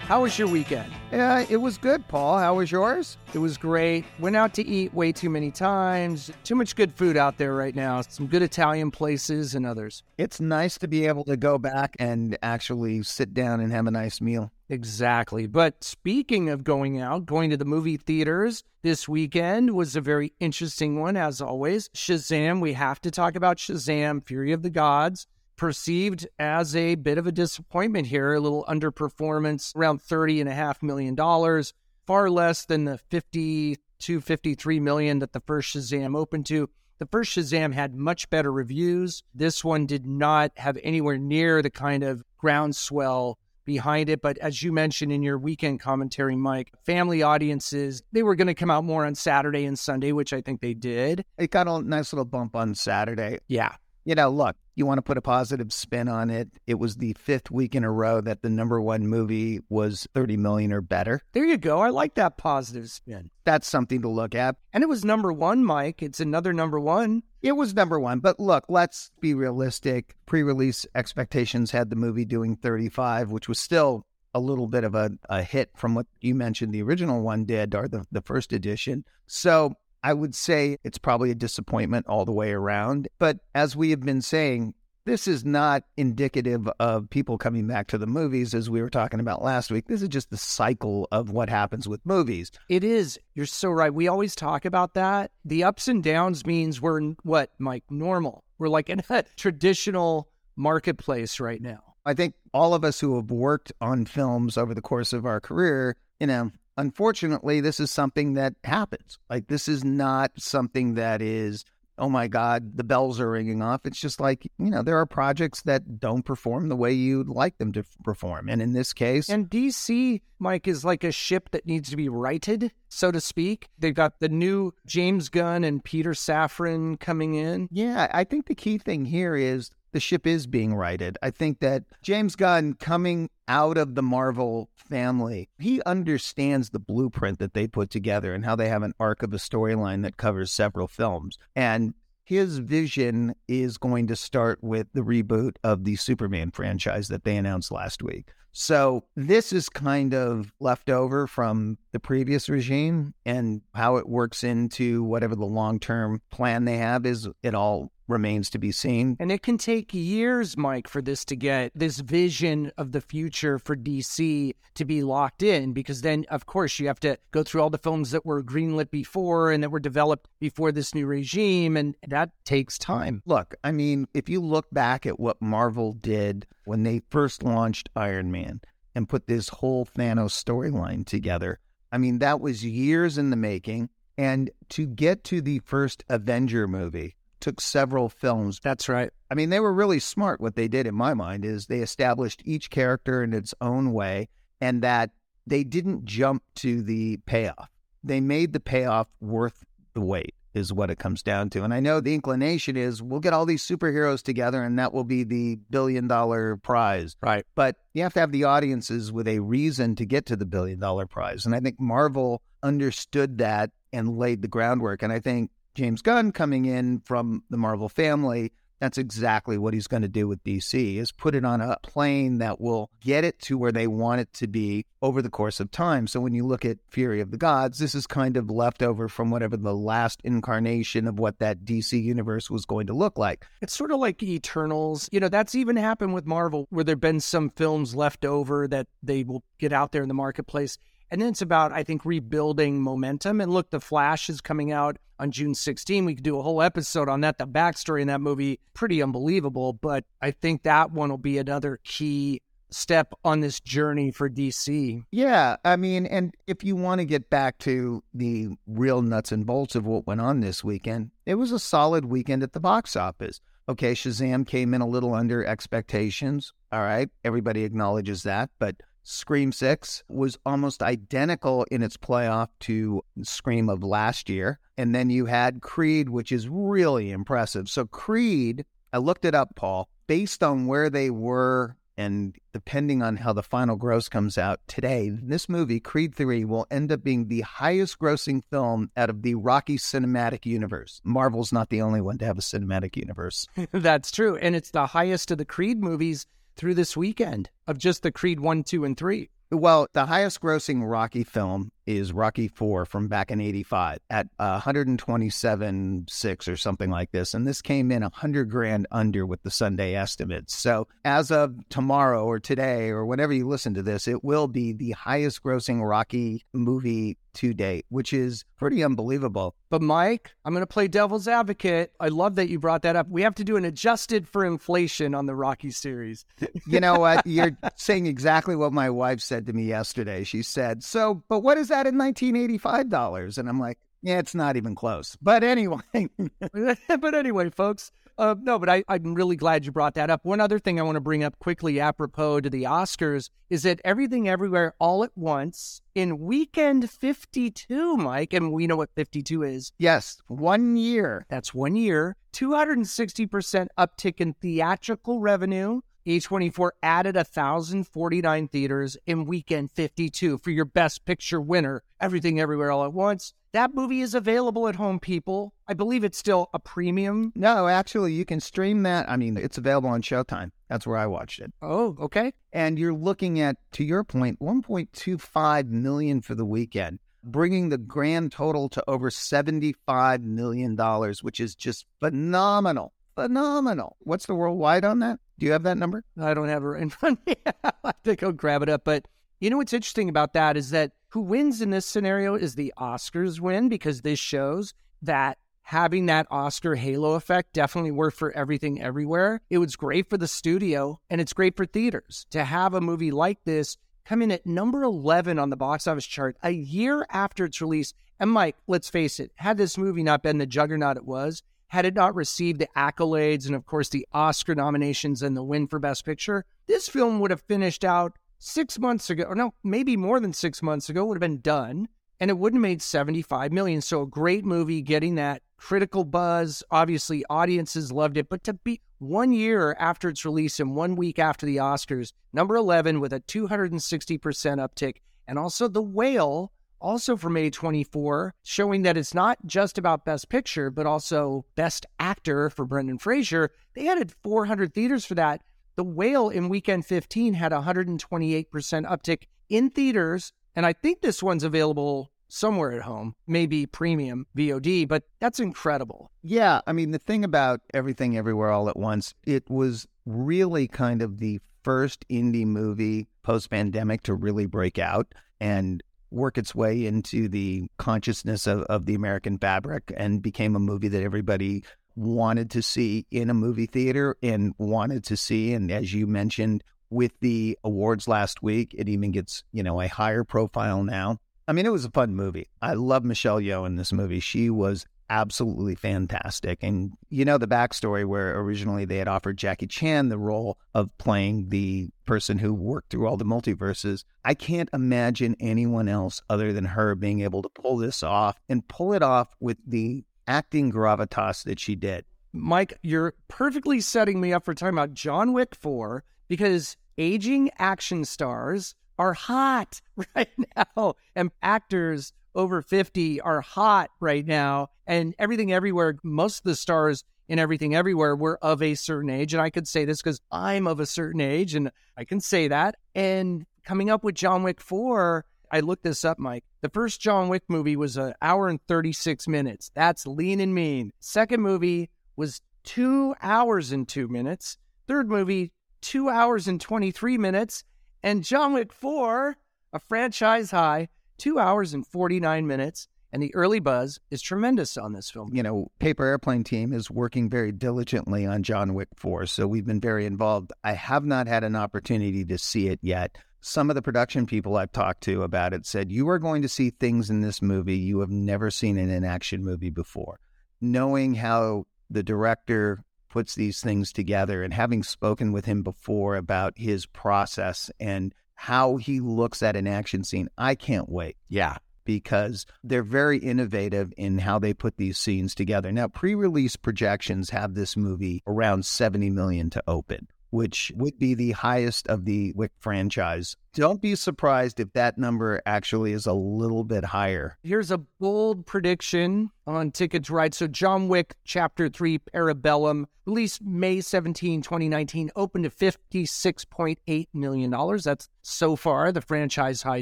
how 0.02 0.24
was 0.24 0.38
your 0.38 0.50
weekend? 0.50 0.92
Yeah, 1.10 1.46
it 1.50 1.56
was 1.56 1.78
good, 1.78 2.06
Paul. 2.10 2.38
How 2.38 2.56
was 2.56 2.70
yours? 2.70 3.18
It 3.34 3.38
was 3.38 3.58
great. 3.58 4.04
Went 4.20 4.36
out 4.36 4.54
to 4.56 4.68
eat 4.68 4.94
way 4.94 5.14
too 5.14 5.30
many 5.30 5.52
times. 5.52 6.34
Too 6.44 6.56
much 6.56 6.76
good 6.76 6.94
food 6.94 7.16
out 7.16 7.38
there 7.38 7.56
right 7.56 7.74
now. 7.74 8.02
Some 8.02 8.28
good 8.28 8.42
Italian 8.42 8.92
places 8.92 9.56
and 9.56 9.66
others. 9.66 10.04
It's 10.18 10.42
nice 10.42 10.78
to 10.80 10.90
be 10.90 11.08
able 11.08 11.24
to 11.24 11.38
go 11.38 11.58
back 11.58 11.96
and 11.98 12.38
actually 12.44 13.04
sit 13.04 13.34
down 13.34 13.62
and 13.62 13.72
have 13.72 13.88
a 13.88 13.92
nice 13.92 14.20
meal. 14.20 14.52
Exactly. 14.68 15.48
But 15.48 15.82
speaking 15.82 16.50
of 16.50 16.66
going 16.66 17.00
out, 17.00 17.26
going 17.26 17.50
to 17.52 17.58
the 17.58 17.64
movie 17.64 17.96
theaters 17.96 18.66
this 18.82 19.08
weekend 19.08 19.76
was 19.76 19.96
a 19.96 20.02
very 20.02 20.34
interesting 20.42 21.00
one, 21.00 21.16
as 21.16 21.40
always. 21.40 21.88
Shazam, 21.96 22.60
we 22.60 22.74
have 22.74 23.00
to 23.00 23.12
talk 23.12 23.38
about 23.38 23.58
Shazam, 23.58 24.28
Fury 24.28 24.52
of 24.52 24.62
the 24.62 24.70
Gods 24.70 25.26
perceived 25.56 26.28
as 26.40 26.76
a 26.76 26.96
bit 26.96 27.18
of 27.18 27.28
a 27.28 27.32
disappointment 27.32 28.08
here, 28.08 28.34
a 28.34 28.40
little 28.40 28.66
underperformance, 28.68 29.76
around 29.76 30.02
$30.5 30.02 30.84
million, 30.84 31.64
far 32.06 32.30
less 32.30 32.66
than 32.66 32.86
the 32.86 32.98
50 32.98 33.78
to 34.00 34.22
53 34.22 34.80
million 34.80 35.20
that 35.20 35.34
the 35.34 35.42
first 35.42 35.76
Shazam 35.76 36.16
opened 36.18 36.46
to. 36.48 36.70
The 37.00 37.08
first 37.08 37.36
Shazam 37.36 37.74
had 37.74 37.96
much 37.96 38.30
better 38.30 38.52
reviews. 38.52 39.24
This 39.34 39.64
one 39.64 39.86
did 39.86 40.06
not 40.06 40.52
have 40.58 40.78
anywhere 40.84 41.18
near 41.18 41.62
the 41.62 41.70
kind 41.70 42.04
of 42.04 42.24
groundswell 42.38 43.38
behind 43.66 44.10
it. 44.10 44.22
But 44.22 44.38
as 44.38 44.62
you 44.62 44.72
mentioned 44.72 45.12
in 45.12 45.24
your 45.24 45.38
weekend 45.38 45.80
commentary, 45.80 46.36
Mike, 46.36 46.72
family 46.86 47.24
audiences, 47.24 48.04
they 48.12 48.24
were 48.24 48.36
going 48.36 48.48
to 48.48 48.54
come 48.54 48.72
out 48.72 48.84
more 48.84 49.06
on 49.06 49.16
Saturday 49.16 49.66
and 49.66 49.78
Sunday, 49.78 50.12
which 50.12 50.32
I 50.34 50.42
think 50.42 50.62
they 50.62 50.74
did. 50.74 51.26
It 51.38 51.52
got 51.52 51.68
a 51.68 51.82
nice 51.82 52.14
little 52.14 52.26
bump 52.26 52.56
on 52.56 52.76
Saturday. 52.76 53.40
Yeah 53.48 53.76
you 54.06 54.16
know, 54.16 54.30
look, 54.30 54.56
you 54.76 54.86
want 54.86 54.98
to 54.98 55.02
put 55.02 55.18
a 55.18 55.22
positive 55.22 55.72
spin 55.72 56.08
on 56.08 56.30
it. 56.30 56.50
It 56.68 56.76
was 56.76 56.98
the 56.98 57.14
fifth 57.14 57.50
week 57.50 57.76
in 57.76 57.84
a 57.84 57.92
row 57.92 58.22
that 58.22 58.42
the 58.42 58.50
number 58.50 58.80
one 58.82 59.08
movie 59.08 59.62
was 59.70 60.08
30 60.14 60.38
million 60.38 60.74
or 60.74 60.82
better. 60.82 61.22
There 61.32 61.46
you 61.46 61.58
go. 61.58 61.82
I 61.82 61.90
like 61.90 62.16
that 62.16 62.38
positive 62.38 62.90
spin. 62.90 63.32
That's 63.46 63.68
something 63.68 64.02
to 64.02 64.10
look 64.10 64.36
at. 64.36 64.58
And 64.74 64.84
it 64.84 64.90
was 64.90 65.06
number 65.06 65.32
one, 65.32 65.64
Mike. 65.64 66.04
It's 66.04 66.20
another 66.20 66.52
number 66.52 66.80
one. 66.80 67.24
It 67.42 67.54
was 67.54 67.74
number 67.74 68.00
one. 68.00 68.20
But 68.20 68.40
look, 68.40 68.66
let's 68.68 69.12
be 69.22 69.34
realistic. 69.34 70.16
Pre 70.26 70.44
release 70.44 70.86
expectations 70.94 71.72
had 71.72 71.90
the 71.90 71.96
movie 71.96 72.26
doing 72.26 72.56
35, 72.56 73.32
which 73.32 73.48
was 73.48 73.60
still 73.60 74.06
a 74.34 74.40
little 74.40 74.68
bit 74.68 74.84
of 74.84 74.96
a, 74.96 75.12
a 75.30 75.42
hit 75.42 75.70
from 75.78 75.96
what 75.96 76.08
you 76.20 76.36
mentioned 76.36 76.74
the 76.74 76.82
original 76.84 77.22
one 77.22 77.46
did 77.46 77.74
or 77.74 77.88
the, 77.88 78.04
the 78.12 78.22
first 78.22 78.52
edition. 78.52 79.06
So 79.28 79.76
I 80.06 80.14
would 80.14 80.36
say 80.36 80.78
it's 80.84 81.00
probably 81.00 81.32
a 81.32 81.36
disappointment 81.36 82.06
all 82.08 82.26
the 82.26 82.32
way 82.32 82.52
around. 82.52 83.08
But 83.18 83.40
as 83.56 83.76
we 83.76 83.90
have 83.90 84.02
been 84.02 84.22
saying, 84.22 84.76
this 85.06 85.28
is 85.28 85.44
not 85.44 85.82
indicative 85.98 86.70
of 86.80 87.10
people 87.10 87.40
coming 87.40 87.66
back 87.66 87.88
to 87.88 87.98
the 87.98 88.06
movies 88.06 88.54
as 88.54 88.70
we 88.70 88.84
were 88.84 88.92
talking 88.92 89.20
about 89.20 89.44
last 89.44 89.72
week. 89.72 89.88
This 89.88 90.04
is 90.04 90.10
just 90.10 90.30
the 90.30 90.38
cycle 90.38 91.08
of 91.12 91.32
what 91.32 91.50
happens 91.50 91.88
with 91.88 92.06
movies. 92.06 92.52
It 92.70 92.84
is. 92.84 93.18
You're 93.34 93.48
so 93.48 93.72
right. 93.72 93.92
We 93.92 94.08
always 94.08 94.36
talk 94.36 94.66
about 94.66 94.94
that. 94.94 95.32
The 95.44 95.64
ups 95.64 95.88
and 95.88 96.04
downs 96.04 96.46
means 96.46 96.80
we're 96.80 97.02
what, 97.24 97.54
Mike, 97.58 97.86
normal. 97.90 98.44
We're 98.60 98.70
like 98.70 98.92
in 98.92 99.02
a 99.10 99.24
traditional 99.38 100.30
marketplace 100.56 101.40
right 101.40 101.62
now. 101.62 101.96
I 102.06 102.14
think 102.14 102.36
all 102.54 102.76
of 102.76 102.84
us 102.84 103.00
who 103.00 103.16
have 103.16 103.32
worked 103.32 103.72
on 103.82 104.06
films 104.06 104.56
over 104.56 104.76
the 104.76 104.84
course 104.84 105.14
of 105.14 105.26
our 105.26 105.42
career, 105.42 105.96
you 106.20 106.28
know, 106.28 106.52
unfortunately, 106.78 107.62
this 107.62 107.80
is 107.80 107.92
something 107.92 108.34
that 108.34 108.54
happens. 108.64 109.18
Like, 109.30 109.48
this 109.48 109.68
is 109.68 109.84
not 109.84 110.32
something 110.38 110.96
that 110.96 111.22
is, 111.22 111.66
oh 111.98 112.10
my 112.10 112.28
God, 112.28 112.76
the 112.78 112.84
bells 112.84 113.20
are 113.20 113.30
ringing 113.30 113.62
off. 113.62 113.82
It's 113.86 114.00
just 114.00 114.20
like, 114.20 114.46
you 114.58 114.70
know, 114.70 114.84
there 114.84 114.98
are 114.98 115.06
projects 115.06 115.62
that 115.64 116.00
don't 116.00 116.24
perform 116.24 116.70
the 116.70 116.76
way 116.76 116.92
you'd 116.92 117.30
like 117.30 117.58
them 117.58 117.72
to 117.74 117.84
perform. 118.04 118.50
And 118.50 118.62
in 118.62 118.74
this 118.74 118.94
case. 118.94 119.30
And 119.30 119.50
DC, 119.50 120.22
Mike, 120.40 120.68
is 120.68 120.84
like 120.84 121.04
a 121.04 121.12
ship 121.12 121.50
that 121.52 121.66
needs 121.66 121.90
to 121.90 121.96
be 121.96 122.10
righted, 122.10 122.72
so 122.90 123.12
to 123.12 123.22
speak. 123.22 123.70
They've 123.80 123.94
got 123.94 124.20
the 124.20 124.30
new 124.30 124.74
James 124.86 125.30
Gunn 125.30 125.64
and 125.64 125.84
Peter 125.84 126.12
Safran 126.12 127.00
coming 127.00 127.36
in. 127.36 127.70
Yeah, 127.72 128.10
I 128.14 128.26
think 128.26 128.48
the 128.48 128.56
key 128.56 128.78
thing 128.78 129.06
here 129.06 129.36
is 129.36 129.72
the 129.96 130.02
ship 130.02 130.28
is 130.28 130.46
being 130.46 130.76
righted. 130.76 131.18
I 131.24 131.30
think 131.30 131.62
that 131.62 131.86
James 132.02 132.36
Gunn 132.36 132.74
coming 132.74 133.30
out 133.48 133.78
of 133.78 133.96
the 133.96 134.02
Marvel 134.02 134.70
family, 134.76 135.48
he 135.58 135.82
understands 135.86 136.72
the 136.72 136.80
blueprint 136.80 137.40
that 137.40 137.54
they 137.54 137.66
put 137.66 137.90
together 137.90 138.34
and 138.34 138.44
how 138.44 138.58
they 138.58 138.68
have 138.68 138.84
an 138.84 138.94
arc 139.00 139.24
of 139.24 139.34
a 139.34 139.38
storyline 139.38 140.04
that 140.04 140.18
covers 140.18 140.52
several 140.52 140.90
films. 140.90 141.38
And 141.56 141.94
his 142.26 142.58
vision 142.58 143.36
is 143.48 143.78
going 143.78 144.08
to 144.08 144.18
start 144.18 144.62
with 144.62 144.88
the 144.94 145.00
reboot 145.00 145.56
of 145.64 145.86
the 145.86 145.96
Superman 145.96 146.52
franchise 146.52 147.08
that 147.08 147.24
they 147.24 147.38
announced 147.38 147.72
last 147.72 148.04
week. 148.04 148.34
So 148.52 149.06
this 149.16 149.54
is 149.54 149.70
kind 149.70 150.14
of 150.14 150.52
left 150.60 150.90
over 150.90 151.26
from 151.28 151.78
the 151.94 152.00
previous 152.02 152.50
regime 152.50 153.14
and 153.26 153.62
how 153.74 153.96
it 153.96 154.10
works 154.10 154.44
into 154.44 155.04
whatever 155.04 155.36
the 155.36 155.46
long 155.46 155.80
term 155.80 156.22
plan 156.32 156.66
they 156.66 156.78
have 156.78 157.06
is 157.06 157.30
it 157.44 157.54
all 157.54 157.92
remains 158.08 158.50
to 158.52 158.60
be 158.60 158.72
seen. 158.72 159.18
And 159.20 159.32
it 159.32 159.42
can 159.42 159.58
take 159.58 159.94
years, 159.94 160.58
Mike, 160.58 160.88
for 160.88 161.02
this 161.02 161.26
to 161.26 161.36
get 161.36 161.72
this 161.76 162.00
vision 162.00 162.72
of 162.78 162.92
the 162.92 163.02
future 163.02 163.60
for 163.60 163.76
DC 163.76 164.54
to 164.76 164.86
be 164.86 165.04
locked 165.04 165.44
in, 165.44 165.74
because 165.74 166.02
then, 166.02 166.26
of 166.30 166.46
course, 166.46 166.80
you 166.80 166.88
have 166.88 167.00
to 167.02 167.18
go 167.32 167.44
through 167.44 167.62
all 167.62 167.70
the 167.70 167.78
films 167.78 168.12
that 168.12 168.26
were 168.26 168.44
greenlit 168.44 168.92
before 168.92 169.52
and 169.52 169.64
that 169.64 169.72
were 169.72 169.80
developed 169.80 170.30
before 170.40 170.72
this 170.72 170.94
new 170.94 171.06
regime, 171.06 171.78
and 171.78 171.96
that 172.08 172.32
takes 172.46 172.78
time. 172.78 173.22
Look, 173.26 173.56
I 173.64 173.72
mean, 173.72 174.08
if 174.14 174.30
you 174.30 174.42
look 174.42 174.68
back 174.72 175.06
at 175.06 175.20
what 175.20 175.42
Marvel 175.42 175.94
did 175.94 176.46
when 176.66 176.84
they 176.84 177.02
first 177.10 177.44
launched 177.44 177.90
Iron 177.96 178.32
Man 178.32 178.62
and 178.96 179.10
put 179.10 179.28
this 179.28 179.50
whole 179.50 179.86
Thanos 179.86 180.32
storyline 180.32 181.06
together. 181.06 181.60
I 181.92 181.98
mean, 181.98 182.20
that 182.20 182.40
was 182.40 182.66
years 182.66 183.18
in 183.18 183.30
the 183.30 183.36
making. 183.36 183.90
And 184.18 184.50
to 184.70 184.88
get 184.88 185.26
to 185.26 185.42
the 185.42 185.60
first 185.60 186.06
Avenger 186.10 186.68
movie 186.68 187.16
took 187.40 187.62
several 187.62 188.10
films. 188.10 188.60
That's 188.64 188.90
right. 188.90 189.12
I 189.30 189.36
mean, 189.36 189.50
they 189.50 189.60
were 189.60 189.74
really 189.74 190.00
smart. 190.00 190.42
What 190.42 190.56
they 190.56 190.68
did, 190.68 190.88
in 190.88 190.96
my 190.96 191.14
mind, 191.14 191.46
is 191.46 191.68
they 191.68 191.80
established 191.80 192.42
each 192.46 192.70
character 192.70 193.24
in 193.24 193.34
its 193.34 193.54
own 193.62 193.94
way 193.94 194.30
and 194.62 194.82
that 194.84 195.12
they 195.48 195.64
didn't 195.64 196.06
jump 196.06 196.44
to 196.56 196.82
the 196.82 197.18
payoff. 197.26 197.70
They 198.04 198.22
made 198.22 198.54
the 198.54 198.60
payoff 198.60 199.08
worth 199.20 199.64
the 199.94 200.02
wait 200.02 200.36
is 200.56 200.72
what 200.72 200.90
it 200.90 200.98
comes 200.98 201.22
down 201.22 201.50
to. 201.50 201.64
And 201.64 201.74
I 201.74 201.82
know 201.82 202.00
the 202.00 202.14
inclination 202.14 202.78
is 202.78 203.04
we'll 203.04 203.20
get 203.20 203.34
all 203.34 203.46
these 203.46 203.66
superheroes 203.66 204.24
together 204.24 204.64
and 204.64 204.80
that 204.80 204.94
will 204.94 205.04
be 205.04 205.24
the 205.24 205.58
billion 205.70 206.08
dollar 206.08 206.56
prize. 206.56 207.16
Right. 207.22 207.46
But 207.56 207.76
you 207.94 208.04
have 208.04 208.14
to 208.14 208.22
have 208.22 208.32
the 208.32 208.46
audiences 208.46 209.12
with 209.12 209.28
a 209.28 209.40
reason 209.40 209.96
to 209.98 210.06
get 210.06 210.26
to 210.28 210.36
the 210.36 210.46
billion 210.46 210.80
dollar 210.80 211.06
prize. 211.06 211.46
And 211.46 211.54
I 211.54 211.60
think 211.60 211.80
Marvel 211.80 212.42
understood 212.64 213.38
that 213.40 213.72
and 213.92 214.18
laid 214.18 214.42
the 214.42 214.48
groundwork. 214.48 215.04
And 215.04 215.12
I 215.12 215.20
think 215.20 215.52
James 215.76 216.02
Gunn 216.02 216.32
coming 216.32 216.66
in 216.66 217.00
from 217.02 217.44
the 217.50 217.58
Marvel 217.58 217.90
family 217.90 218.52
that's 218.80 218.98
exactly 218.98 219.58
what 219.58 219.74
he's 219.74 219.88
going 219.88 220.02
to 220.02 220.08
do 220.08 220.28
with 220.28 220.44
DC 220.44 220.98
is 220.98 221.12
put 221.12 221.34
it 221.34 221.46
on 221.46 221.62
a 221.62 221.78
plane 221.82 222.40
that 222.40 222.60
will 222.60 222.90
get 223.00 223.24
it 223.24 223.40
to 223.40 223.58
where 223.58 223.72
they 223.72 223.88
want 223.88 224.22
it 224.22 224.32
to 224.34 224.48
be 224.48 224.86
over 225.02 225.22
the 225.22 225.30
course 225.30 225.60
of 225.60 225.72
time. 225.72 226.08
So 226.08 226.20
when 226.20 226.34
you 226.34 226.46
look 226.46 226.66
at 226.66 226.78
Fury 226.88 227.22
of 227.22 227.32
the 227.32 227.38
Gods, 227.38 227.80
this 227.80 227.96
is 227.96 228.06
kind 228.06 228.38
of 228.38 228.50
left 228.50 228.84
over 228.84 229.08
from 229.08 229.32
whatever 229.32 229.56
the 229.56 229.74
last 229.74 230.20
incarnation 230.24 231.08
of 231.08 231.20
what 231.20 231.40
that 231.40 231.64
DC 231.64 232.02
universe 232.02 232.50
was 232.50 232.66
going 232.66 232.88
to 232.88 232.94
look 232.94 233.18
like. 233.18 233.46
It's 233.62 233.76
sort 233.76 233.92
of 233.92 234.00
like 234.00 234.22
Eternals. 234.22 235.10
You 235.12 235.20
know, 235.20 235.30
that's 235.30 235.56
even 235.56 235.78
happened 235.78 236.14
with 236.14 236.26
Marvel 236.26 236.68
where 236.70 236.84
there've 236.84 237.00
been 237.00 237.22
some 237.22 237.50
films 237.52 237.96
left 237.96 238.26
over 238.26 238.68
that 238.68 238.88
they 239.02 239.24
will 239.24 239.44
get 239.58 239.72
out 239.72 239.94
there 239.94 240.04
in 240.04 240.10
the 240.10 240.14
marketplace 240.14 240.78
and 241.12 241.22
then 241.22 241.30
it's 241.30 241.42
about, 241.42 241.72
I 241.72 241.84
think, 241.84 242.06
rebuilding 242.06 242.82
momentum. 242.82 243.42
And 243.42 243.52
look, 243.52 243.70
The 243.70 243.80
Flash 243.80 244.30
is 244.30 244.42
coming 244.42 244.72
out 244.72 244.98
on 245.20 245.32
June 245.32 245.56
16. 245.56 246.06
We 246.06 246.16
could 246.16 246.24
do 246.24 246.40
a 246.40 246.42
whole 246.42 246.62
episode 246.62 247.10
on 247.10 247.22
that. 247.22 247.38
The 247.38 247.48
backstory 247.48 248.02
in 248.02 248.08
that 248.08 248.22
movie, 248.22 248.60
pretty 248.74 249.02
unbelievable. 249.02 249.74
But 249.74 250.06
I 250.22 250.32
think 250.32 250.64
that 250.64 250.92
one 250.92 251.10
will 251.10 251.18
be 251.18 251.38
another 251.38 251.80
key 251.84 252.42
step 252.72 253.14
on 253.24 253.40
this 253.40 253.60
journey 253.60 254.12
for 254.12 254.30
DC. 254.30 255.04
Yeah. 255.12 255.56
I 255.64 255.78
mean, 255.78 256.06
and 256.06 256.34
if 256.48 256.64
you 256.64 256.76
want 256.76 257.00
to 257.00 257.06
get 257.06 257.30
back 257.30 257.58
to 257.60 258.04
the 258.14 258.50
real 258.68 259.02
nuts 259.02 259.32
and 259.32 259.46
bolts 259.46 259.76
of 259.76 259.86
what 259.86 260.08
went 260.08 260.22
on 260.22 260.42
this 260.42 260.64
weekend, 260.64 261.12
it 261.26 261.36
was 261.36 261.52
a 261.52 261.60
solid 261.60 262.06
weekend 262.06 262.44
at 262.44 262.54
the 262.54 262.60
box 262.60 262.96
office. 262.96 263.40
Okay, 263.68 263.94
Shazam 263.94 264.46
came 264.46 264.74
in 264.74 264.82
a 264.82 264.88
little 264.88 265.14
under 265.14 265.44
expectations. 265.46 266.54
All 266.72 266.82
right. 266.82 267.10
Everybody 267.24 267.64
acknowledges 267.64 268.24
that. 268.24 268.50
But 268.60 268.76
Scream 269.08 269.52
6 269.52 270.04
was 270.10 270.38
almost 270.46 270.82
identical 270.82 271.64
in 271.70 271.84
its 271.84 271.96
playoff 271.96 272.50
to 272.62 273.04
Scream 273.22 273.70
of 273.70 273.84
last 273.84 274.30
year. 274.30 274.60
And 274.78 274.96
then 274.96 275.12
you 275.12 275.28
had 275.28 275.62
Creed, 275.62 276.10
which 276.10 276.32
is 276.32 276.50
really 276.50 277.12
impressive. 277.12 277.70
So, 277.70 277.86
Creed, 277.86 278.66
I 278.92 278.98
looked 278.98 279.24
it 279.24 279.36
up, 279.36 279.56
Paul, 279.56 279.88
based 280.08 280.44
on 280.44 280.66
where 280.66 280.90
they 280.90 281.12
were 281.12 281.78
and 281.98 282.36
depending 282.52 283.02
on 283.02 283.16
how 283.16 283.32
the 283.32 283.44
final 283.44 283.76
gross 283.76 284.10
comes 284.10 284.38
out 284.38 284.60
today, 284.68 285.10
this 285.10 285.48
movie, 285.48 285.80
Creed 285.80 286.14
3, 286.16 286.44
will 286.44 286.68
end 286.70 286.92
up 286.92 287.04
being 287.04 287.28
the 287.28 287.42
highest 287.42 288.00
grossing 288.00 288.44
film 288.50 288.90
out 288.98 289.10
of 289.10 289.22
the 289.22 289.36
Rocky 289.36 289.78
cinematic 289.78 290.46
universe. 290.46 291.00
Marvel's 291.04 291.54
not 291.54 291.70
the 291.70 291.82
only 291.82 292.02
one 292.02 292.18
to 292.18 292.26
have 292.26 292.38
a 292.38 292.42
cinematic 292.42 292.98
universe. 292.98 293.48
That's 293.72 294.12
true. 294.12 294.36
And 294.38 294.56
it's 294.56 294.72
the 294.72 294.88
highest 294.88 295.32
of 295.32 295.38
the 295.38 295.46
Creed 295.46 295.82
movies 295.82 296.26
through 296.56 296.76
this 296.76 296.96
weekend 296.96 297.50
of 297.68 297.78
just 297.78 298.04
the 298.04 298.12
Creed 298.12 298.40
1, 298.40 298.64
2, 298.64 298.86
and 298.86 298.98
3? 298.98 299.30
Well, 299.52 299.88
the 299.94 300.08
highest 300.08 300.42
grossing 300.42 300.90
Rocky 300.90 301.24
film 301.24 301.72
is 301.86 302.14
Rocky 302.14 302.48
4 302.48 302.86
from 302.86 303.08
back 303.08 303.32
in 303.32 303.42
85 303.42 304.00
at 304.10 304.28
uh, 304.40 304.60
127.6 304.60 306.48
or 306.48 306.58
something 306.58 306.90
like 306.90 307.12
this. 307.12 307.34
And 307.34 307.48
this 307.48 307.62
came 307.62 307.92
in 307.92 308.02
100 308.02 308.50
grand 308.50 308.88
under 308.92 309.26
with 309.26 309.44
the 309.44 309.52
Sunday 309.52 309.96
estimates. 309.96 310.56
So 310.56 310.88
as 311.04 311.32
of 311.32 311.56
tomorrow 311.70 312.26
or 312.26 312.40
today 312.40 312.90
or 312.90 313.06
whenever 313.06 313.34
you 313.34 313.48
listen 313.48 313.74
to 313.76 313.84
this, 313.84 314.08
it 314.08 314.24
will 314.24 314.48
be 314.48 314.74
the 314.74 314.92
highest 314.92 315.44
grossing 315.44 315.88
Rocky 315.88 316.46
movie 316.54 317.18
to 317.36 317.54
date, 317.54 317.86
which 317.90 318.14
is 318.14 318.44
pretty 318.58 318.84
unbelievable. 318.84 319.56
But 319.70 319.82
Mike, 319.82 320.32
I'm 320.44 320.54
going 320.54 320.62
to 320.62 320.68
play 320.68 320.88
devil's 320.88 321.28
advocate. 321.28 321.92
I 322.00 322.08
love 322.08 322.36
that 322.36 322.50
you 322.50 322.60
brought 322.60 322.84
that 322.84 322.96
up. 322.96 323.08
We 323.10 323.22
have 323.24 323.36
to 323.36 323.44
do 323.44 323.58
an 323.58 323.66
adjusted 323.66 324.28
for 324.28 324.46
inflation 324.46 325.14
on 325.14 325.26
the 325.26 325.36
Rocky 325.36 325.72
series. 325.72 326.26
you 326.66 326.80
know 326.80 326.98
what? 326.98 327.26
You're 327.28 327.58
saying 327.76 328.08
exactly 328.08 328.56
what 328.56 328.72
my 328.74 328.90
wife 328.90 329.20
said 329.20 329.46
to 329.48 329.54
me 329.54 329.64
yesterday. 329.64 330.24
She 330.24 330.42
said, 330.42 330.84
"So, 330.84 331.24
but 331.28 331.40
what 331.40 331.58
is 331.58 331.68
that 331.68 331.75
in 331.88 331.98
1985 331.98 332.90
dollars?" 332.90 333.38
And 333.38 333.50
I'm 333.50 333.60
like, 333.60 333.78
"Yeah, 334.02 334.20
it's 334.20 334.36
not 334.36 334.56
even 334.56 334.76
close." 334.76 335.18
But 335.22 335.44
anyway, 335.44 335.82
but 336.54 337.14
anyway, 337.14 337.50
folks, 337.50 337.92
uh, 338.18 338.36
no, 338.42 338.58
but 338.58 338.70
I, 338.70 338.84
I'm 338.88 339.14
really 339.14 339.36
glad 339.36 339.66
you 339.66 339.72
brought 339.72 339.96
that 339.96 340.10
up. 340.10 340.24
One 340.24 340.40
other 340.40 340.60
thing 340.60 340.80
I 340.80 340.84
want 340.84 340.96
to 340.96 341.02
bring 341.02 341.24
up 341.24 341.38
quickly, 341.40 341.80
apropos 341.80 342.42
to 342.42 342.50
the 342.50 342.64
Oscars, 342.64 343.30
is 343.50 343.64
that 343.64 343.82
Everything 343.84 344.30
Everywhere 344.30 344.74
All 344.80 345.04
at 345.04 345.12
Once 345.16 345.82
in 345.96 346.20
weekend 346.20 346.90
52, 346.90 347.98
Mike, 347.98 348.34
and 348.34 348.54
we 348.54 348.68
know 348.68 348.78
what 348.78 348.90
52 348.96 349.44
is. 349.44 349.72
Yes, 349.78 350.22
one 350.28 350.78
year. 350.78 351.26
That's 351.30 351.54
one 351.54 351.76
year. 351.76 352.16
260% 352.34 353.68
uptick 353.78 354.22
in 354.22 354.34
theatrical 354.34 355.20
revenue. 355.20 355.82
A24 356.06 356.70
added 356.84 357.16
1,049 357.16 358.48
theaters 358.48 358.98
in 359.08 359.26
weekend 359.26 359.72
52 359.72 360.38
for 360.38 360.52
your 360.52 360.66
best 360.66 361.06
picture 361.06 361.42
winner, 361.42 361.82
Everything 362.00 362.40
Everywhere 362.40 362.72
All 362.72 362.86
at 362.86 362.94
Once. 362.94 363.34
That 363.54 363.74
movie 363.74 364.02
is 364.02 364.14
available 364.14 364.68
at 364.68 364.76
home, 364.76 365.00
people. 365.00 365.54
I 365.68 365.74
believe 365.74 366.04
it's 366.04 366.18
still 366.18 366.50
a 366.54 366.60
premium. 366.60 367.32
No, 367.36 367.68
actually, 367.68 368.12
you 368.14 368.26
can 368.26 368.40
stream 368.40 368.84
that. 368.84 369.10
I 369.10 369.16
mean, 369.16 369.38
it's 369.38 369.58
available 369.58 369.90
on 369.90 370.02
Showtime. 370.02 370.52
That's 370.70 370.86
where 370.86 370.98
I 370.98 371.08
watched 371.08 371.40
it. 371.40 371.54
Oh, 371.62 371.96
okay. 372.00 372.34
And 372.52 372.78
you're 372.78 372.94
looking 372.94 373.40
at, 373.40 373.56
to 373.72 373.84
your 373.84 374.04
point, 374.04 374.40
1.25 374.42 375.70
million 375.70 376.22
for 376.22 376.36
the 376.36 376.46
weekend, 376.46 377.00
bringing 377.24 377.70
the 377.70 377.78
grand 377.78 378.34
total 378.34 378.68
to 378.70 378.84
over 378.88 379.10
75 379.10 380.22
million 380.22 380.76
dollars, 380.76 381.24
which 381.24 381.40
is 381.40 381.56
just 381.56 381.86
phenomenal. 382.00 382.94
Phenomenal. 383.16 383.96
What's 384.02 384.26
the 384.26 384.36
worldwide 384.36 384.84
on 384.84 385.00
that? 385.00 385.20
Do 385.38 385.46
you 385.46 385.52
have 385.52 385.64
that 385.64 385.78
number? 385.78 386.04
I 386.20 386.34
don't 386.34 386.48
have 386.48 386.64
it 386.64 386.68
right 386.68 386.82
in 386.82 386.90
front 386.92 387.20
of 387.20 387.28
me. 387.28 387.36
I 387.84 387.92
to 388.04 388.16
go 388.16 388.32
grab 388.32 388.62
it 388.62 388.70
up. 388.70 388.84
But 388.84 389.08
you 389.40 389.50
know 389.50 389.58
what's 389.58 389.74
interesting 389.74 390.10
about 390.10 390.34
that 390.34 390.58
is 390.58 390.70
that 390.72 390.92
who 391.10 391.22
wins 391.22 391.62
in 391.62 391.70
this 391.70 391.86
scenario 391.86 392.36
is 392.36 392.56
the 392.56 392.74
Oscars 392.78 393.40
win 393.40 393.70
because 393.70 394.02
this 394.02 394.20
shows 394.20 394.74
that 395.02 395.38
having 395.62 396.06
that 396.06 396.28
Oscar 396.30 396.76
halo 396.76 397.14
effect 397.14 397.54
definitely 397.54 397.92
worked 397.92 398.18
for 398.18 398.32
everything 398.34 398.82
everywhere. 398.82 399.42
It 399.50 399.58
was 399.58 399.76
great 399.76 400.10
for 400.10 400.18
the 400.18 400.28
studio 400.28 401.00
and 401.10 401.20
it's 401.20 401.34
great 401.34 401.58
for 401.58 401.66
theaters 401.66 402.28
to 402.30 402.44
have 402.44 402.74
a 402.74 402.82
movie 402.82 403.12
like 403.12 403.44
this 403.46 403.78
come 404.06 404.22
in 404.22 404.32
at 404.32 404.46
number 404.46 404.84
11 404.84 405.40
on 405.40 405.50
the 405.50 405.58
box 405.58 405.88
office 405.88 406.06
chart 406.06 406.38
a 406.44 406.52
year 406.52 407.06
after 407.10 407.46
its 407.46 407.60
release. 407.62 407.94
And 408.20 408.32
Mike, 408.32 408.56
let's 408.68 408.90
face 408.90 409.20
it, 409.20 409.32
had 409.36 409.58
this 409.58 409.78
movie 409.78 410.04
not 410.04 410.22
been 410.22 410.38
the 410.38 410.46
juggernaut 410.46 410.98
it 410.98 411.06
was, 411.06 411.42
had 411.68 411.86
it 411.86 411.94
not 411.94 412.16
received 412.16 412.60
the 412.60 412.70
accolades 412.76 413.46
and, 413.46 413.56
of 413.56 413.66
course, 413.66 413.90
the 413.90 414.08
Oscar 414.14 414.56
nominations 414.56 415.22
and 415.22 415.36
the 415.36 415.44
win 415.44 415.68
for 415.68 415.80
Best 415.80 416.06
Picture, 416.06 416.46
this 416.68 416.88
film 416.88 417.20
would 417.20 417.32
have 417.32 417.42
finished 417.42 417.84
out 417.84 418.14
six 418.40 418.78
months 418.78 419.10
ago, 419.10 419.24
or 419.24 419.36
no, 419.36 419.54
maybe 419.64 419.98
more 419.98 420.20
than 420.20 420.34
six 420.34 420.62
months 420.62 420.90
ago, 420.90 421.06
would 421.06 421.16
have 421.16 421.22
been 421.22 421.42
done, 421.42 421.88
and 422.20 422.30
it 422.30 422.38
wouldn't 422.38 422.60
have 422.60 422.70
made 422.70 422.82
75 422.82 423.52
million. 423.52 423.82
So 423.82 424.02
a 424.02 424.08
great 424.08 424.46
movie 424.46 424.82
getting 424.82 425.16
that 425.16 425.42
critical 425.58 426.04
buzz. 426.04 426.64
Obviously, 426.72 427.26
audiences 427.30 427.92
loved 427.92 428.18
it, 428.18 428.30
but 428.30 428.44
to 428.44 428.54
be 428.54 428.82
one 429.00 429.34
year 429.34 429.76
after 429.80 430.10
its 430.10 430.26
release 430.26 430.60
and 430.60 430.76
one 430.76 430.96
week 430.96 431.20
after 431.20 431.46
the 431.46 431.58
Oscars, 431.58 432.14
number 432.34 432.56
11 432.56 433.00
with 433.00 433.14
a 433.14 433.20
260% 433.22 434.20
uptick, 434.20 434.98
and 435.28 435.40
also 435.40 435.68
The 435.68 435.82
Whale, 435.82 436.52
also 436.86 437.18
from 437.18 437.34
A24, 437.34 438.30
showing 438.44 438.84
that 438.84 438.96
it's 438.96 439.16
not 439.16 439.40
just 439.48 439.80
about 439.80 440.06
Best 440.06 440.30
Picture, 440.30 440.70
but 440.70 440.86
also 440.86 441.44
Best 441.56 441.88
Actor 442.00 442.52
for 442.52 442.64
Brendan 442.64 443.00
Fraser. 443.00 443.50
They 443.74 443.90
added 443.90 444.14
400 444.24 444.74
theaters 444.74 445.04
for 445.04 445.16
that. 445.16 445.42
The 445.78 445.84
Whale 445.84 446.30
in 446.30 446.48
weekend 446.48 446.86
15 446.86 447.34
had 447.34 447.52
128% 447.52 448.46
uptick 448.46 449.24
in 449.50 449.72
theaters. 449.72 450.32
And 450.56 450.66
I 450.66 450.74
think 450.74 451.02
this 451.02 451.24
one's 451.24 451.44
available 451.44 452.12
somewhere 452.28 452.72
at 452.72 452.84
home, 452.84 453.16
maybe 453.26 453.66
premium 453.66 454.28
VOD, 454.38 454.88
but 454.88 455.04
that's 455.20 455.40
incredible. 455.40 456.12
Yeah. 456.22 456.62
I 456.68 456.74
mean, 456.74 456.92
the 456.92 457.00
thing 457.00 457.24
about 457.24 457.62
Everything 457.74 458.16
Everywhere 458.16 458.52
All 458.52 458.70
at 458.70 458.78
Once, 458.78 459.16
it 459.26 459.50
was 459.50 459.88
really 460.06 460.68
kind 460.68 461.02
of 461.02 461.18
the 461.18 461.40
first 461.64 462.06
indie 462.10 462.46
movie 462.46 463.08
post 463.24 463.50
pandemic 463.50 464.04
to 464.04 464.14
really 464.14 464.46
break 464.46 464.78
out 464.78 465.14
and 465.40 465.82
work 466.16 466.38
its 466.38 466.56
way 466.56 466.86
into 466.86 467.28
the 467.28 467.68
consciousness 467.78 468.48
of, 468.48 468.62
of 468.64 468.86
the 468.86 468.96
American 468.96 469.38
fabric 469.38 469.94
and 469.96 470.22
became 470.22 470.56
a 470.56 470.60
movie 470.60 470.88
that 470.88 471.04
everybody 471.04 471.64
wanted 471.96 472.52
to 472.52 472.62
see 472.62 473.06
in 473.12 473.30
a 473.30 473.34
movie 473.34 473.68
theater 473.68 474.18
and 474.24 474.54
wanted 474.58 475.04
to 475.06 475.18
see. 475.18 475.54
And 475.54 475.72
as 475.72 475.94
you 475.94 476.08
mentioned 476.08 476.64
with 476.90 477.12
the 477.20 477.58
awards 477.64 478.08
last 478.08 478.42
week, 478.42 478.74
it 478.78 478.90
even 478.90 479.12
gets, 479.12 479.44
you 479.52 479.64
know, 479.64 479.82
a 479.82 479.88
higher 479.88 480.24
profile 480.24 480.84
now. 480.84 481.18
I 481.48 481.54
mean, 481.54 481.66
it 481.66 481.72
was 481.72 481.86
a 481.86 481.92
fun 481.92 482.16
movie. 482.16 482.50
I 482.62 482.74
love 482.74 483.04
Michelle 483.04 483.40
Yeoh 483.40 483.68
in 483.68 483.76
this 483.76 483.94
movie. 483.94 484.20
She 484.20 484.50
was 484.50 484.86
absolutely 485.10 485.76
fantastic. 485.76 486.60
And 486.62 486.94
you 487.10 487.26
know 487.26 487.38
the 487.38 487.48
backstory 487.48 488.06
where 488.06 488.40
originally 488.40 488.86
they 488.86 488.98
had 488.98 489.08
offered 489.08 489.38
Jackie 489.38 489.68
Chan 489.68 490.10
the 490.10 490.18
role 490.18 490.58
of 490.74 490.96
playing 490.98 491.50
the 491.50 491.90
person 492.06 492.38
who 492.38 492.54
worked 492.54 492.92
through 492.92 493.08
all 493.08 493.18
the 493.18 493.26
multiverses. 493.26 494.04
I 494.24 494.34
can't 494.34 494.70
imagine 494.74 495.36
anyone 495.40 495.88
else 495.88 496.22
other 496.30 496.54
than 496.54 496.66
her 496.66 496.96
being 496.96 497.22
able 497.22 497.42
to 497.42 497.50
pull 497.50 497.78
this 497.78 498.04
off 498.04 498.38
and 498.50 498.68
pull 498.68 498.94
it 498.94 499.04
off 499.04 499.30
with 499.40 499.58
the 499.66 500.04
acting 500.28 500.72
gravitas 500.72 501.44
that 501.44 501.60
she 501.60 501.76
did. 501.76 502.06
Mike, 502.34 502.78
you're 502.82 503.14
perfectly 503.28 503.80
setting 503.80 504.20
me 504.20 504.34
up 504.34 504.44
for 504.44 504.54
talking 504.54 504.76
about 504.76 504.94
John 504.94 505.32
Wick 505.32 505.56
4 505.56 506.04
because 506.28 506.76
aging 506.98 507.50
action 507.58 508.04
stars 508.04 508.76
are 508.98 509.14
hot 509.14 509.82
right 510.16 510.30
now, 510.56 510.96
and 511.16 511.32
actors 511.42 512.14
over 512.36 512.62
50 512.62 513.22
are 513.22 513.42
hot 513.42 513.90
right 514.00 514.26
now. 514.26 514.70
And 514.86 515.16
everything 515.18 515.52
everywhere, 515.52 515.96
most 516.04 516.40
of 516.40 516.44
the 516.44 516.56
stars 516.56 517.04
in 517.28 517.40
everything 517.40 517.76
everywhere 517.76 518.16
were 518.16 518.38
of 518.42 518.62
a 518.62 518.76
certain 518.76 519.10
age. 519.10 519.34
And 519.34 519.42
I 519.42 519.50
could 519.50 519.68
say 519.68 519.86
this 519.86 520.02
because 520.02 520.22
I'm 520.32 520.68
of 520.68 520.80
a 520.80 520.86
certain 520.86 521.22
age 521.22 521.56
and 521.56 521.72
I 521.98 522.04
can 522.04 522.20
say 522.20 522.48
that. 522.50 522.76
And 522.94 523.46
coming 523.64 523.90
up 523.90 524.04
with 524.04 524.16
John 524.16 524.44
Wick 524.44 524.62
4, 524.62 525.26
I 525.52 525.60
looked 525.62 525.84
this 525.84 526.06
up, 526.06 526.20
Mike. 526.20 526.44
The 526.62 526.70
first 526.70 527.02
John 527.02 527.30
Wick 527.30 527.44
movie 527.48 527.76
was 527.76 527.98
an 527.98 528.14
hour 528.22 528.48
and 528.48 528.60
36 528.68 529.28
minutes. 529.28 529.72
That's 529.74 530.06
lean 530.06 530.40
and 530.40 530.54
mean. 530.54 530.92
Second 531.00 531.42
movie 531.42 531.90
was 532.16 532.42
two 532.64 533.16
hours 533.22 533.72
and 533.72 533.88
two 533.88 534.08
minutes. 534.08 534.58
Third 534.88 535.10
movie, 535.10 535.52
two 535.82 536.10
hours 536.10 536.48
and 536.48 536.60
23 536.60 537.18
minutes. 537.18 537.64
And 538.04 538.24
John 538.24 538.54
Wick 538.54 538.74
4, 538.74 539.38
a 539.74 539.80
franchise 539.80 540.52
high, 540.52 540.90
two 541.18 541.40
hours 541.40 541.74
and 541.74 541.86
49 541.86 542.48
minutes. 542.48 542.88
And 543.12 543.24
the 543.24 543.34
early 543.34 543.62
buzz 543.62 544.00
is 544.12 544.22
tremendous 544.22 544.76
on 544.76 544.92
this 544.92 545.10
film. 545.10 545.30
You 545.32 545.42
know, 545.42 545.72
Paper 545.80 546.04
Airplane 546.04 546.44
team 546.44 546.74
is 546.74 546.92
working 546.92 547.30
very 547.30 547.54
diligently 547.54 548.26
on 548.26 548.44
John 548.44 548.74
Wick 548.74 548.90
4, 548.98 549.26
so 549.26 549.48
we've 549.48 549.66
been 549.66 549.80
very 549.80 550.06
involved. 550.06 550.52
I 550.66 550.74
have 550.74 551.06
not 551.06 551.28
had 551.28 551.46
an 551.46 551.56
opportunity 551.56 552.26
to 552.26 552.38
see 552.38 552.68
it 552.68 552.80
yet 552.82 553.18
some 553.46 553.70
of 553.70 553.76
the 553.76 553.82
production 553.82 554.26
people 554.26 554.58
I've 554.58 554.72
talked 554.72 555.02
to 555.04 555.22
about 555.22 555.54
it 555.54 555.68
said, 555.68 555.92
You 555.92 556.10
are 556.10 556.18
going 556.18 556.42
to 556.42 556.50
see 556.50 556.72
things 556.72 557.12
in 557.12 557.22
this 557.22 557.44
movie 557.44 557.78
you 557.78 558.00
have 558.00 558.10
never 558.10 558.50
seen 558.50 558.76
in 558.76 558.90
an 558.90 559.04
action 559.04 559.46
movie 559.46 559.70
before. 559.70 560.20
Knowing 560.62 561.14
how 561.14 561.66
the 561.92 562.02
director 562.02 562.84
puts 563.08 563.36
these 563.36 563.62
things 563.62 563.92
together 563.92 564.42
and 564.42 564.52
having 564.52 564.82
spoken 564.82 565.32
with 565.32 565.46
him 565.46 565.62
before 565.62 566.16
about 566.16 566.58
his 566.58 566.88
process 566.88 567.70
and 567.80 568.16
how 568.36 568.78
he 568.78 569.00
looks 569.00 569.42
at 569.42 569.56
an 569.56 569.68
action 569.68 570.04
scene, 570.04 570.30
I 570.38 570.56
can't 570.56 570.90
wait. 570.90 571.18
Yeah. 571.28 571.58
Because 571.84 572.48
they're 572.64 572.82
very 572.82 573.20
innovative 573.20 573.94
in 573.96 574.18
how 574.18 574.40
they 574.40 574.54
put 574.54 574.78
these 574.78 574.98
scenes 574.98 575.36
together. 575.36 575.72
Now, 575.72 575.88
pre 575.88 576.16
release 576.16 576.56
projections 576.56 577.30
have 577.30 577.54
this 577.54 577.78
movie 577.78 578.24
around 578.26 578.66
70 578.66 579.12
million 579.12 579.52
to 579.52 579.64
open 579.68 580.08
which 580.36 580.70
would 580.76 581.00
be 581.00 581.14
the 581.14 581.32
highest 581.32 581.88
of 581.88 582.04
the 582.04 582.34
Wick 582.36 582.52
franchise 582.60 583.38
don't 583.56 583.82
be 583.82 583.96
surprised 583.96 584.60
if 584.60 584.72
that 584.74 584.98
number 584.98 585.42
actually 585.46 585.94
is 585.94 586.06
a 586.06 586.14
little 586.14 586.66
bit 586.66 586.84
higher. 586.84 587.38
Here's 587.42 587.72
a 587.72 587.78
bold 587.78 588.46
prediction 588.46 589.32
on 589.48 589.72
tickets 589.72 590.10
right. 590.10 590.34
So, 590.34 590.48
John 590.48 590.90
Wick 590.90 591.16
Chapter 591.24 591.70
3 591.70 592.00
Parabellum, 592.00 592.86
released 593.06 593.42
May 593.42 593.80
17, 593.80 594.42
2019, 594.42 595.12
opened 595.16 595.46
to 595.46 595.50
$56.8 595.50 597.08
million. 597.14 597.78
That's 597.84 598.10
so 598.22 598.56
far 598.56 598.92
the 598.92 599.02
franchise 599.02 599.62
high 599.62 599.82